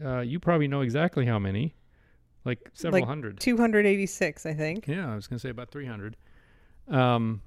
[0.04, 1.74] Uh, you probably know exactly how many,
[2.44, 3.40] like several Like hundred.
[3.40, 4.86] 286, I think.
[4.86, 6.16] Yeah, I was going to say about 300.
[6.88, 7.40] Um,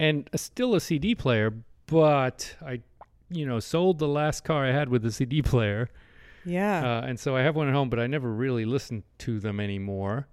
[0.00, 1.52] and a, still a CD player,
[1.86, 2.80] but I,
[3.30, 5.90] you know, sold the last car I had with the CD player.
[6.46, 6.98] Yeah.
[6.98, 9.60] Uh, and so I have one at home, but I never really listen to them
[9.60, 10.28] anymore.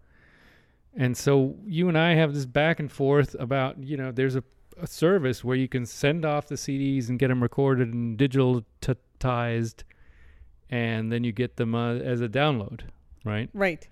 [0.95, 4.43] And so you and I have this back and forth about, you know, there's a,
[4.83, 9.83] a service where you can send off the CDs and get them recorded and digitalized,
[10.69, 12.81] and then you get them uh, as a download,
[13.25, 13.49] right?
[13.53, 13.87] right.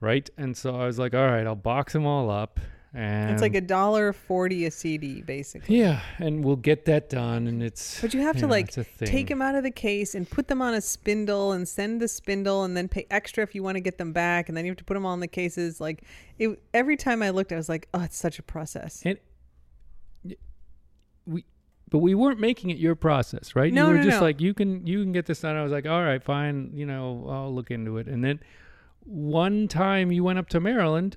[0.00, 0.30] Right.
[0.38, 2.60] And so I was like, all right, I'll box them all up.
[2.94, 5.76] And It's like a dollar forty a CD, basically.
[5.78, 7.46] yeah, and we'll get that done.
[7.46, 9.08] And it's But you have to know, like it's a thing.
[9.08, 12.08] take them out of the case and put them on a spindle and send the
[12.08, 14.70] spindle and then pay extra if you want to get them back and then you
[14.70, 15.80] have to put them all in the cases.
[15.82, 16.02] Like
[16.38, 19.02] it, every time I looked, I was like, oh, it's such a process.
[19.04, 19.18] And
[21.28, 21.44] we,
[21.90, 23.72] but we weren't making it your process, right?
[23.72, 24.22] No, you were no, just no.
[24.22, 25.56] like, you can, you can get this done.
[25.56, 26.70] I was like, all right, fine.
[26.74, 28.06] You know, I'll look into it.
[28.08, 28.40] And then
[29.00, 31.16] one time you went up to Maryland,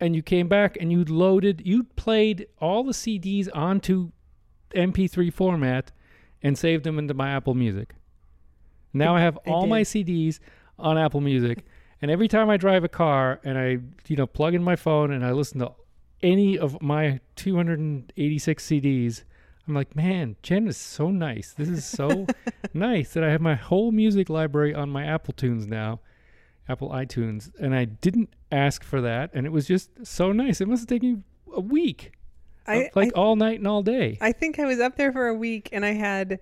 [0.00, 4.12] and you came back and you loaded, you played all the CDs onto
[4.74, 5.92] MP3 format,
[6.42, 7.94] and saved them into my Apple Music.
[8.92, 9.82] Now I have I all my.
[9.82, 10.38] CDs
[10.78, 11.64] on Apple Music,
[12.00, 15.10] and every time I drive a car and I, you know, plug in my phone
[15.10, 15.72] and I listen to
[16.22, 19.24] any of my 286 CDs,
[19.68, 21.52] I'm like, man, Jen is so nice.
[21.52, 22.26] This is so
[22.74, 26.00] nice that I have my whole music library on my Apple Tunes now,
[26.68, 30.60] Apple iTunes, and I didn't ask for that, and it was just so nice.
[30.62, 31.22] It must have taken you
[31.54, 32.12] a week,
[32.66, 34.16] I, uh, like I, all night and all day.
[34.20, 36.40] I think I was up there for a week and I had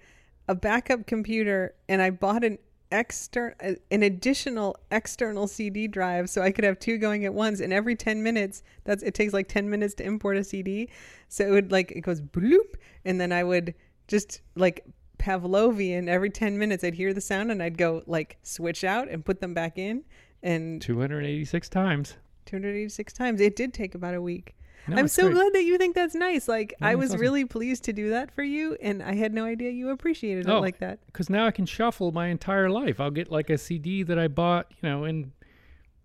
[0.49, 2.59] a backup computer and I bought an
[2.93, 3.57] external
[3.91, 7.97] an additional external CD drive so I could have two going at once and every
[7.97, 10.89] 10 minutes that's it takes like 10 minutes to import a CD
[11.29, 12.75] so it would like it goes bloop
[13.05, 13.75] and then I would
[14.09, 14.85] just like
[15.19, 19.25] Pavlovian every 10 minutes I'd hear the sound and I'd go like switch out and
[19.25, 20.05] put them back in
[20.43, 22.15] and 286 times.
[22.45, 24.55] 286 times it did take about a week
[24.87, 25.35] No, I'm so great.
[25.35, 26.47] glad that you think that's nice.
[26.47, 27.21] Like No, I was awesome.
[27.21, 30.51] really pleased to do that for you, and I had no idea you appreciated it
[30.53, 30.61] Oh.
[30.61, 31.01] like that.
[31.07, 33.01] because now I can shuffle my entire life.
[33.01, 35.33] I'll get like a CD that I bought, you know, in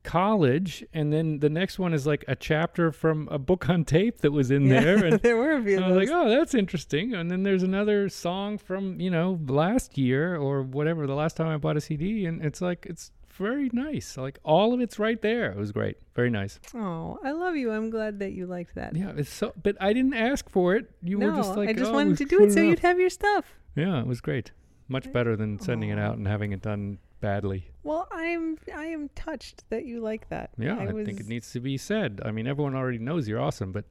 [0.03, 4.19] college, and then the next one is like a chapter from a book on tape
[4.21, 5.79] that was in there, and there were a few.
[5.79, 7.13] I was like, oh, that's interesting.
[7.13, 11.47] And then there's another song from you know last year or whatever the last time
[11.47, 14.17] I bought a CD, and it's like it's very nice.
[14.17, 15.51] Like all of it's right there.
[15.51, 16.59] It was great, very nice.
[16.75, 17.71] oh, I love you.
[17.71, 18.95] I'm glad that you liked that.
[18.95, 19.53] Yeah, it's so.
[19.61, 20.91] But I didn't ask for it.
[21.01, 22.67] You no, were just like, I just oh, wanted to do it so up.
[22.67, 23.53] you'd have your stuff.
[23.75, 24.51] Yeah, it was great.
[24.87, 27.69] Much better than sending it out and having it done badly.
[27.83, 30.51] Well, I'm I am touched that you like that.
[30.57, 32.21] Yeah, I, was, think it needs to be said.
[32.25, 33.85] I mean, everyone already knows you're awesome, but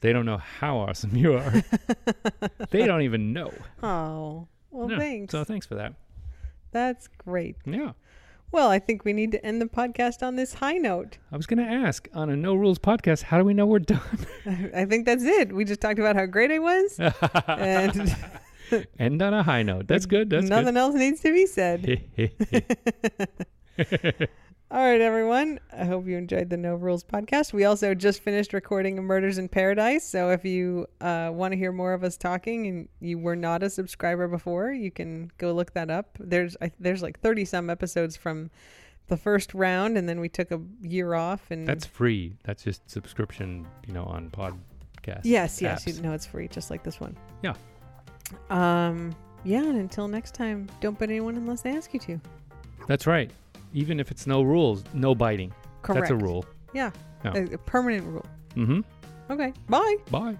[0.00, 1.52] they don't know how awesome you are.
[2.70, 3.52] they don't even know.
[3.82, 5.32] Oh, well, Yeah, thanks.
[5.32, 5.94] So thanks for that.
[6.72, 7.56] That's great.
[7.66, 7.92] Yeah.
[8.50, 11.16] Well, I think we need to end the podcast on this high note.
[11.30, 13.78] I was going to ask on a No Rules podcast, how do we know we're
[13.78, 14.26] done?
[14.74, 15.54] I think that's it.
[15.54, 17.00] We just talked about how great I was,
[17.46, 18.14] and
[18.98, 19.86] End on a high note.
[19.88, 20.30] That's good.
[20.30, 22.02] That's nothing else needs to be said.
[24.70, 25.60] All right, everyone.
[25.70, 27.52] I hope you enjoyed the No Rules podcast.
[27.52, 30.02] We also just finished recording Murders in Paradise.
[30.02, 33.62] So if you uh, want to hear more of us talking and you were not
[33.62, 36.16] a subscriber before, you can go look that up.
[36.18, 38.50] There's I, there's like 30 some episodes from
[39.08, 41.50] the first round, and then we took a year off.
[41.50, 42.38] And That's free.
[42.44, 45.20] That's just subscription, you know, on podcast.
[45.24, 45.96] yes, yes, apps.
[45.96, 47.14] you know it's free, just like this one.
[47.42, 47.54] Yeah.
[48.50, 49.14] Um.
[49.44, 52.20] Yeah, and until next time, don't bite anyone unless they ask you to.
[52.86, 53.30] That's right.
[53.74, 55.52] Even if it's no rules, no biting.
[55.82, 56.02] Correct.
[56.02, 56.44] That's a rule.
[56.72, 56.90] Yeah.
[57.24, 57.34] Yeah.
[57.34, 58.26] A, a permanent rule.
[58.54, 58.80] Mm-hmm.
[59.32, 59.52] Okay.
[59.68, 59.96] Bye.
[60.10, 60.36] Bye.